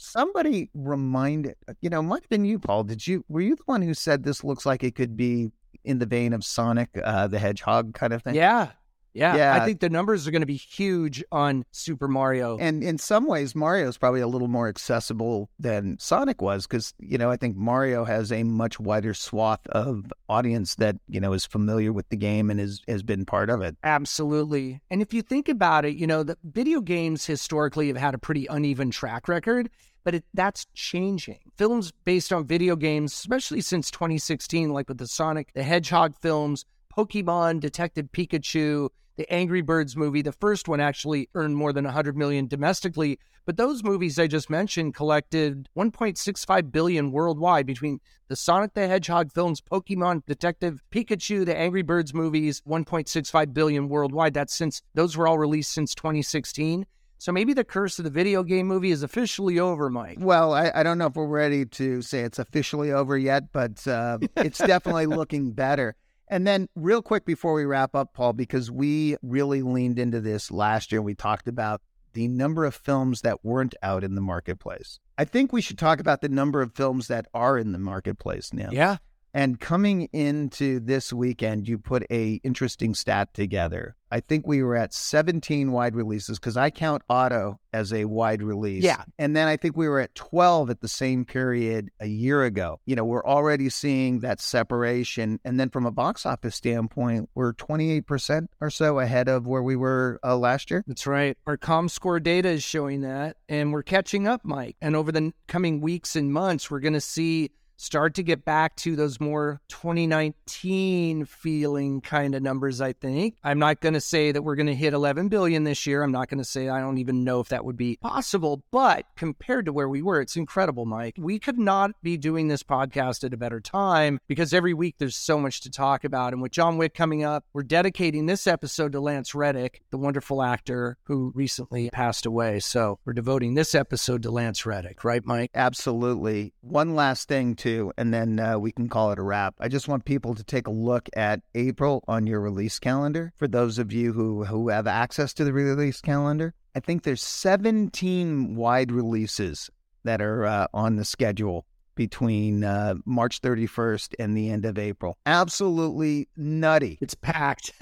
Somebody 0.00 0.70
reminded 0.74 1.56
you 1.80 1.90
know 1.90 2.00
might 2.00 2.22
have 2.22 2.28
been 2.28 2.44
you 2.44 2.60
paul 2.60 2.84
did 2.84 3.04
you 3.04 3.24
were 3.28 3.40
you 3.40 3.56
the 3.56 3.64
one 3.66 3.82
who 3.82 3.94
said 3.94 4.22
this 4.22 4.44
looks 4.44 4.64
like 4.64 4.84
it 4.84 4.94
could 4.94 5.16
be 5.16 5.50
in 5.84 5.98
the 5.98 6.06
vein 6.06 6.32
of 6.32 6.44
Sonic 6.44 6.90
uh, 7.02 7.26
the 7.26 7.38
Hedgehog 7.38 7.94
kind 7.94 8.12
of 8.12 8.22
thing? 8.22 8.34
Yeah. 8.34 8.70
Yeah. 9.14 9.36
Yeah. 9.36 9.54
I 9.60 9.64
think 9.64 9.80
the 9.80 9.88
numbers 9.88 10.28
are 10.28 10.30
going 10.30 10.42
to 10.42 10.46
be 10.46 10.56
huge 10.56 11.24
on 11.32 11.64
Super 11.72 12.06
Mario. 12.06 12.56
And 12.58 12.84
in 12.84 12.98
some 12.98 13.26
ways, 13.26 13.54
Mario 13.54 13.88
is 13.88 13.98
probably 13.98 14.20
a 14.20 14.28
little 14.28 14.46
more 14.46 14.68
accessible 14.68 15.50
than 15.58 15.98
Sonic 15.98 16.40
was 16.40 16.66
because, 16.66 16.94
you 17.00 17.18
know, 17.18 17.28
I 17.28 17.36
think 17.36 17.56
Mario 17.56 18.04
has 18.04 18.30
a 18.30 18.44
much 18.44 18.78
wider 18.78 19.14
swath 19.14 19.66
of 19.68 20.12
audience 20.28 20.76
that, 20.76 20.96
you 21.08 21.20
know, 21.20 21.32
is 21.32 21.44
familiar 21.46 21.92
with 21.92 22.08
the 22.10 22.16
game 22.16 22.48
and 22.48 22.60
is, 22.60 22.82
has 22.86 23.02
been 23.02 23.24
part 23.24 23.50
of 23.50 23.60
it. 23.60 23.76
Absolutely. 23.82 24.80
And 24.88 25.02
if 25.02 25.12
you 25.12 25.22
think 25.22 25.48
about 25.48 25.84
it, 25.84 25.96
you 25.96 26.06
know, 26.06 26.22
the 26.22 26.36
video 26.44 26.80
games 26.80 27.26
historically 27.26 27.88
have 27.88 27.96
had 27.96 28.14
a 28.14 28.18
pretty 28.18 28.46
uneven 28.46 28.90
track 28.90 29.26
record, 29.26 29.68
but 30.04 30.14
it, 30.14 30.24
that's 30.34 30.66
changing. 30.74 31.40
Films 31.56 31.92
based 32.04 32.32
on 32.32 32.46
video 32.46 32.76
games, 32.76 33.12
especially 33.12 33.60
since 33.60 33.90
2016, 33.90 34.72
like 34.72 34.88
with 34.88 34.98
the 34.98 35.06
Sonic 35.06 35.52
the 35.54 35.62
Hedgehog 35.62 36.14
films, 36.20 36.64
Pokemon, 36.96 37.60
Detective 37.60 38.08
Pikachu, 38.12 38.88
the 39.16 39.30
Angry 39.32 39.62
Birds 39.62 39.96
movie, 39.96 40.22
the 40.22 40.32
first 40.32 40.68
one 40.68 40.80
actually 40.80 41.28
earned 41.34 41.56
more 41.56 41.72
than 41.72 41.84
100 41.84 42.16
million 42.16 42.46
domestically, 42.46 43.18
but 43.46 43.56
those 43.56 43.82
movies 43.82 44.18
I 44.18 44.26
just 44.26 44.48
mentioned 44.48 44.94
collected 44.94 45.68
1.65 45.76 46.70
billion 46.70 47.10
worldwide 47.10 47.66
between 47.66 47.98
the 48.28 48.36
Sonic 48.36 48.74
the 48.74 48.86
Hedgehog 48.86 49.32
films, 49.32 49.60
Pokemon, 49.60 50.24
Detective 50.26 50.82
Pikachu, 50.92 51.44
the 51.46 51.56
Angry 51.56 51.82
Birds 51.82 52.12
movies, 52.12 52.62
1.65 52.68 53.54
billion 53.54 53.88
worldwide. 53.88 54.34
That's 54.34 54.54
since 54.54 54.82
those 54.94 55.16
were 55.16 55.26
all 55.26 55.38
released 55.38 55.72
since 55.72 55.94
2016. 55.94 56.86
So 57.18 57.32
maybe 57.32 57.52
the 57.52 57.64
curse 57.64 57.98
of 57.98 58.04
the 58.04 58.10
video 58.10 58.44
game 58.44 58.66
movie 58.66 58.92
is 58.92 59.02
officially 59.02 59.58
over, 59.58 59.90
Mike. 59.90 60.18
Well, 60.20 60.54
I, 60.54 60.70
I 60.72 60.82
don't 60.84 60.98
know 60.98 61.06
if 61.06 61.16
we're 61.16 61.26
ready 61.26 61.66
to 61.66 62.00
say 62.00 62.20
it's 62.20 62.38
officially 62.38 62.92
over 62.92 63.18
yet, 63.18 63.52
but 63.52 63.86
uh, 63.86 64.18
it's 64.36 64.58
definitely 64.58 65.06
looking 65.06 65.52
better. 65.52 65.96
And 66.28 66.46
then, 66.46 66.68
real 66.76 67.02
quick 67.02 67.24
before 67.24 67.54
we 67.54 67.64
wrap 67.64 67.94
up, 67.94 68.12
Paul, 68.12 68.34
because 68.34 68.70
we 68.70 69.16
really 69.22 69.62
leaned 69.62 69.98
into 69.98 70.20
this 70.20 70.50
last 70.50 70.92
year, 70.92 71.02
we 71.02 71.14
talked 71.14 71.48
about 71.48 71.80
the 72.12 72.28
number 72.28 72.64
of 72.64 72.74
films 72.74 73.22
that 73.22 73.44
weren't 73.44 73.74
out 73.82 74.04
in 74.04 74.14
the 74.14 74.20
marketplace. 74.20 75.00
I 75.16 75.24
think 75.24 75.52
we 75.52 75.60
should 75.60 75.78
talk 75.78 76.00
about 76.00 76.20
the 76.20 76.28
number 76.28 76.62
of 76.62 76.74
films 76.74 77.08
that 77.08 77.26
are 77.34 77.58
in 77.58 77.72
the 77.72 77.78
marketplace 77.78 78.52
now. 78.52 78.70
Yeah. 78.70 78.98
And 79.38 79.60
coming 79.60 80.08
into 80.12 80.80
this 80.80 81.12
weekend, 81.12 81.68
you 81.68 81.78
put 81.78 82.04
a 82.10 82.40
interesting 82.42 82.92
stat 82.92 83.34
together. 83.34 83.94
I 84.10 84.18
think 84.18 84.48
we 84.48 84.64
were 84.64 84.74
at 84.74 84.92
17 84.92 85.70
wide 85.70 85.94
releases 85.94 86.40
because 86.40 86.56
I 86.56 86.70
count 86.70 87.02
Otto 87.08 87.60
as 87.72 87.92
a 87.92 88.06
wide 88.06 88.42
release. 88.42 88.82
Yeah. 88.82 89.04
And 89.16 89.36
then 89.36 89.46
I 89.46 89.56
think 89.56 89.76
we 89.76 89.86
were 89.86 90.00
at 90.00 90.16
12 90.16 90.70
at 90.70 90.80
the 90.80 90.88
same 90.88 91.24
period 91.24 91.90
a 92.00 92.08
year 92.08 92.42
ago. 92.42 92.80
You 92.84 92.96
know, 92.96 93.04
we're 93.04 93.24
already 93.24 93.68
seeing 93.68 94.18
that 94.20 94.40
separation. 94.40 95.38
And 95.44 95.60
then 95.60 95.70
from 95.70 95.86
a 95.86 95.92
box 95.92 96.26
office 96.26 96.56
standpoint, 96.56 97.30
we're 97.36 97.52
28% 97.52 98.48
or 98.60 98.70
so 98.70 98.98
ahead 98.98 99.28
of 99.28 99.46
where 99.46 99.62
we 99.62 99.76
were 99.76 100.18
uh, 100.24 100.36
last 100.36 100.68
year. 100.68 100.82
That's 100.88 101.06
right. 101.06 101.38
Our 101.46 101.56
ComScore 101.56 102.20
data 102.20 102.48
is 102.48 102.64
showing 102.64 103.02
that, 103.02 103.36
and 103.48 103.72
we're 103.72 103.84
catching 103.84 104.26
up, 104.26 104.44
Mike. 104.44 104.74
And 104.80 104.96
over 104.96 105.12
the 105.12 105.32
coming 105.46 105.80
weeks 105.80 106.16
and 106.16 106.32
months, 106.32 106.72
we're 106.72 106.80
going 106.80 106.94
to 106.94 107.00
see 107.00 107.52
start 107.78 108.14
to 108.14 108.22
get 108.22 108.44
back 108.44 108.74
to 108.76 108.96
those 108.96 109.20
more 109.20 109.60
2019 109.68 111.24
feeling 111.24 112.00
kind 112.00 112.34
of 112.34 112.42
numbers 112.42 112.80
i 112.80 112.92
think. 112.92 113.36
I'm 113.44 113.58
not 113.58 113.80
going 113.80 113.94
to 113.94 114.00
say 114.00 114.32
that 114.32 114.42
we're 114.42 114.56
going 114.56 114.66
to 114.66 114.74
hit 114.74 114.92
11 114.92 115.28
billion 115.28 115.64
this 115.64 115.86
year. 115.86 116.02
I'm 116.02 116.12
not 116.12 116.28
going 116.28 116.38
to 116.38 116.44
say 116.44 116.68
i 116.68 116.80
don't 116.80 116.98
even 116.98 117.24
know 117.24 117.40
if 117.40 117.48
that 117.48 117.64
would 117.64 117.76
be 117.76 117.96
possible 117.96 118.62
but 118.72 119.06
compared 119.16 119.66
to 119.66 119.72
where 119.72 119.88
we 119.88 120.02
were 120.02 120.20
it's 120.20 120.36
incredible 120.36 120.84
mike. 120.84 121.14
We 121.18 121.38
could 121.38 121.58
not 121.58 121.92
be 122.02 122.16
doing 122.16 122.48
this 122.48 122.62
podcast 122.62 123.24
at 123.24 123.32
a 123.32 123.36
better 123.36 123.60
time 123.60 124.18
because 124.26 124.52
every 124.52 124.74
week 124.74 124.96
there's 124.98 125.16
so 125.16 125.38
much 125.38 125.60
to 125.62 125.70
talk 125.70 126.04
about. 126.04 126.32
And 126.32 126.42
with 126.42 126.52
john 126.52 126.76
wick 126.78 126.94
coming 126.94 127.22
up 127.24 127.44
we're 127.52 127.62
dedicating 127.62 128.26
this 128.26 128.46
episode 128.46 128.92
to 128.92 129.00
lance 129.00 129.34
reddick 129.34 129.82
the 129.90 129.98
wonderful 129.98 130.42
actor 130.42 130.98
who 131.04 131.32
recently 131.34 131.90
passed 131.90 132.26
away. 132.26 132.58
So 132.58 132.98
we're 133.04 133.12
devoting 133.12 133.54
this 133.54 133.74
episode 133.74 134.24
to 134.24 134.30
lance 134.32 134.66
reddick 134.66 135.04
right 135.04 135.24
mike? 135.24 135.52
Absolutely. 135.54 136.52
One 136.60 136.96
last 136.96 137.28
thing, 137.28 137.54
and 137.96 138.12
then 138.12 138.40
uh, 138.40 138.58
we 138.58 138.72
can 138.72 138.88
call 138.88 139.12
it 139.12 139.18
a 139.18 139.22
wrap. 139.22 139.54
I 139.60 139.68
just 139.68 139.88
want 139.88 140.04
people 140.04 140.34
to 140.34 140.44
take 140.44 140.66
a 140.66 140.72
look 140.72 141.08
at 141.14 141.40
April 141.54 142.04
on 142.08 142.26
your 142.26 142.40
release 142.40 142.78
calendar. 142.78 143.32
For 143.36 143.48
those 143.48 143.78
of 143.78 143.92
you 143.92 144.12
who, 144.12 144.44
who 144.44 144.68
have 144.68 144.86
access 144.86 145.32
to 145.34 145.44
the 145.44 145.52
release 145.52 146.00
calendar, 146.00 146.54
I 146.74 146.80
think 146.80 147.02
there's 147.02 147.22
17 147.22 148.56
wide 148.56 148.92
releases 148.92 149.70
that 150.04 150.20
are 150.22 150.46
uh, 150.46 150.66
on 150.72 150.96
the 150.96 151.04
schedule 151.04 151.66
between 151.98 152.62
uh, 152.62 152.94
March 153.04 153.42
31st 153.42 154.14
and 154.20 154.36
the 154.36 154.48
end 154.48 154.64
of 154.64 154.78
April. 154.78 155.18
Absolutely 155.26 156.28
nutty. 156.36 156.96
It's 157.00 157.16
packed. 157.16 157.72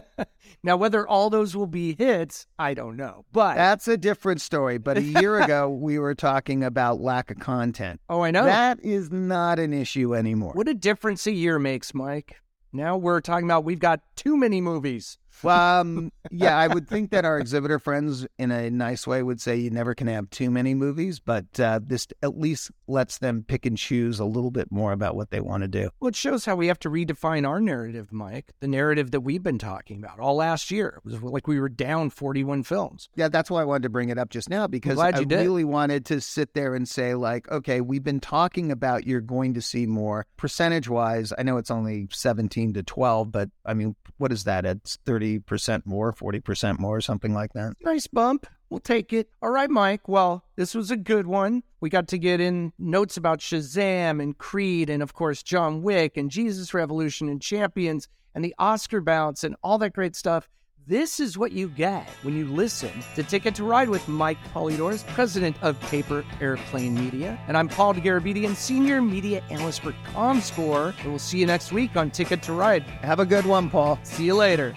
now, 0.64 0.76
whether 0.76 1.06
all 1.06 1.30
those 1.30 1.54
will 1.54 1.68
be 1.68 1.94
hits, 1.94 2.48
I 2.58 2.74
don't 2.74 2.96
know. 2.96 3.24
But 3.30 3.54
That's 3.54 3.86
a 3.86 3.96
different 3.96 4.40
story. 4.40 4.78
But 4.78 4.98
a 4.98 5.02
year 5.02 5.40
ago, 5.40 5.70
we 5.80 6.00
were 6.00 6.16
talking 6.16 6.64
about 6.64 7.00
lack 7.00 7.30
of 7.30 7.38
content. 7.38 8.00
oh, 8.10 8.22
I 8.22 8.32
know. 8.32 8.44
That 8.44 8.84
is 8.84 9.12
not 9.12 9.60
an 9.60 9.72
issue 9.72 10.12
anymore. 10.12 10.54
what 10.54 10.66
a 10.66 10.74
difference 10.74 11.24
a 11.28 11.32
year 11.32 11.60
makes, 11.60 11.94
Mike. 11.94 12.34
Now 12.72 12.96
we're 12.96 13.20
talking 13.20 13.46
about 13.46 13.62
we've 13.62 13.78
got 13.78 14.00
too 14.16 14.36
many 14.36 14.60
movies. 14.60 15.18
Well, 15.42 15.80
um, 15.80 16.12
yeah, 16.30 16.56
I 16.56 16.68
would 16.68 16.88
think 16.88 17.10
that 17.10 17.24
our 17.24 17.38
exhibitor 17.38 17.78
friends, 17.78 18.26
in 18.38 18.50
a 18.50 18.70
nice 18.70 19.06
way, 19.06 19.22
would 19.22 19.40
say 19.40 19.56
you 19.56 19.70
never 19.70 19.94
can 19.94 20.06
have 20.06 20.30
too 20.30 20.50
many 20.50 20.74
movies, 20.74 21.20
but 21.20 21.58
uh, 21.58 21.80
this 21.82 22.06
at 22.22 22.38
least 22.38 22.70
lets 22.86 23.18
them 23.18 23.44
pick 23.46 23.66
and 23.66 23.76
choose 23.76 24.20
a 24.20 24.24
little 24.24 24.50
bit 24.50 24.70
more 24.70 24.92
about 24.92 25.16
what 25.16 25.30
they 25.30 25.40
want 25.40 25.62
to 25.62 25.68
do. 25.68 25.90
Well, 26.00 26.08
it 26.08 26.16
shows 26.16 26.44
how 26.44 26.56
we 26.56 26.68
have 26.68 26.78
to 26.80 26.90
redefine 26.90 27.48
our 27.48 27.60
narrative, 27.60 28.12
Mike. 28.12 28.52
The 28.60 28.68
narrative 28.68 29.10
that 29.10 29.20
we've 29.20 29.42
been 29.42 29.58
talking 29.58 29.98
about 30.02 30.20
all 30.20 30.36
last 30.36 30.70
year. 30.70 31.00
It 31.04 31.04
was 31.04 31.22
like 31.22 31.46
we 31.46 31.58
were 31.58 31.68
down 31.68 32.10
41 32.10 32.62
films. 32.62 33.08
Yeah, 33.14 33.28
that's 33.28 33.50
why 33.50 33.62
I 33.62 33.64
wanted 33.64 33.84
to 33.84 33.88
bring 33.88 34.10
it 34.10 34.18
up 34.18 34.30
just 34.30 34.48
now 34.48 34.66
because 34.66 34.98
I 34.98 35.12
did. 35.12 35.32
really 35.32 35.64
wanted 35.64 36.06
to 36.06 36.20
sit 36.20 36.54
there 36.54 36.74
and 36.74 36.88
say, 36.88 37.14
like, 37.14 37.50
okay, 37.50 37.80
we've 37.80 38.04
been 38.04 38.20
talking 38.20 38.70
about 38.70 39.06
you're 39.06 39.20
going 39.20 39.54
to 39.54 39.62
see 39.62 39.86
more 39.86 40.26
percentage 40.36 40.88
wise. 40.88 41.32
I 41.36 41.42
know 41.42 41.56
it's 41.56 41.70
only 41.70 42.08
17 42.10 42.74
to 42.74 42.82
12, 42.82 43.32
but 43.32 43.50
I 43.64 43.74
mean, 43.74 43.96
what 44.18 44.32
is 44.32 44.44
that? 44.44 44.64
It's 44.64 44.98
30% 45.22 45.86
more, 45.86 46.12
40% 46.12 46.78
more, 46.78 47.00
something 47.00 47.32
like 47.32 47.52
that. 47.54 47.74
Nice 47.82 48.06
bump. 48.06 48.46
We'll 48.70 48.80
take 48.80 49.12
it. 49.12 49.28
All 49.42 49.50
right, 49.50 49.70
Mike. 49.70 50.08
Well, 50.08 50.44
this 50.56 50.74
was 50.74 50.90
a 50.90 50.96
good 50.96 51.26
one. 51.26 51.62
We 51.80 51.90
got 51.90 52.08
to 52.08 52.18
get 52.18 52.40
in 52.40 52.72
notes 52.78 53.16
about 53.16 53.40
Shazam 53.40 54.22
and 54.22 54.36
Creed 54.36 54.88
and, 54.88 55.02
of 55.02 55.12
course, 55.12 55.42
John 55.42 55.82
Wick 55.82 56.16
and 56.16 56.30
Jesus 56.30 56.72
Revolution 56.72 57.28
and 57.28 57.40
Champions 57.40 58.08
and 58.34 58.44
the 58.44 58.54
Oscar 58.58 59.00
bounce 59.00 59.44
and 59.44 59.56
all 59.62 59.78
that 59.78 59.92
great 59.92 60.16
stuff. 60.16 60.48
This 60.86 61.20
is 61.20 61.38
what 61.38 61.52
you 61.52 61.68
get 61.68 62.08
when 62.22 62.36
you 62.36 62.44
listen 62.46 62.90
to 63.14 63.22
Ticket 63.22 63.54
to 63.56 63.64
Ride 63.64 63.88
with 63.88 64.08
Mike 64.08 64.38
Polydoros, 64.52 65.06
president 65.08 65.56
of 65.62 65.78
Paper 65.82 66.24
Airplane 66.40 66.94
Media. 66.94 67.38
And 67.46 67.56
I'm 67.56 67.68
Paul 67.68 67.94
Dergarabedian, 67.94 68.56
senior 68.56 69.00
media 69.00 69.44
analyst 69.48 69.82
for 69.82 69.92
ComScore. 70.12 70.98
And 71.00 71.10
we'll 71.10 71.20
see 71.20 71.38
you 71.38 71.46
next 71.46 71.70
week 71.70 71.96
on 71.96 72.10
Ticket 72.10 72.42
to 72.44 72.52
Ride. 72.52 72.82
Have 72.82 73.20
a 73.20 73.26
good 73.26 73.46
one, 73.46 73.70
Paul. 73.70 74.00
See 74.02 74.24
you 74.24 74.34
later. 74.34 74.74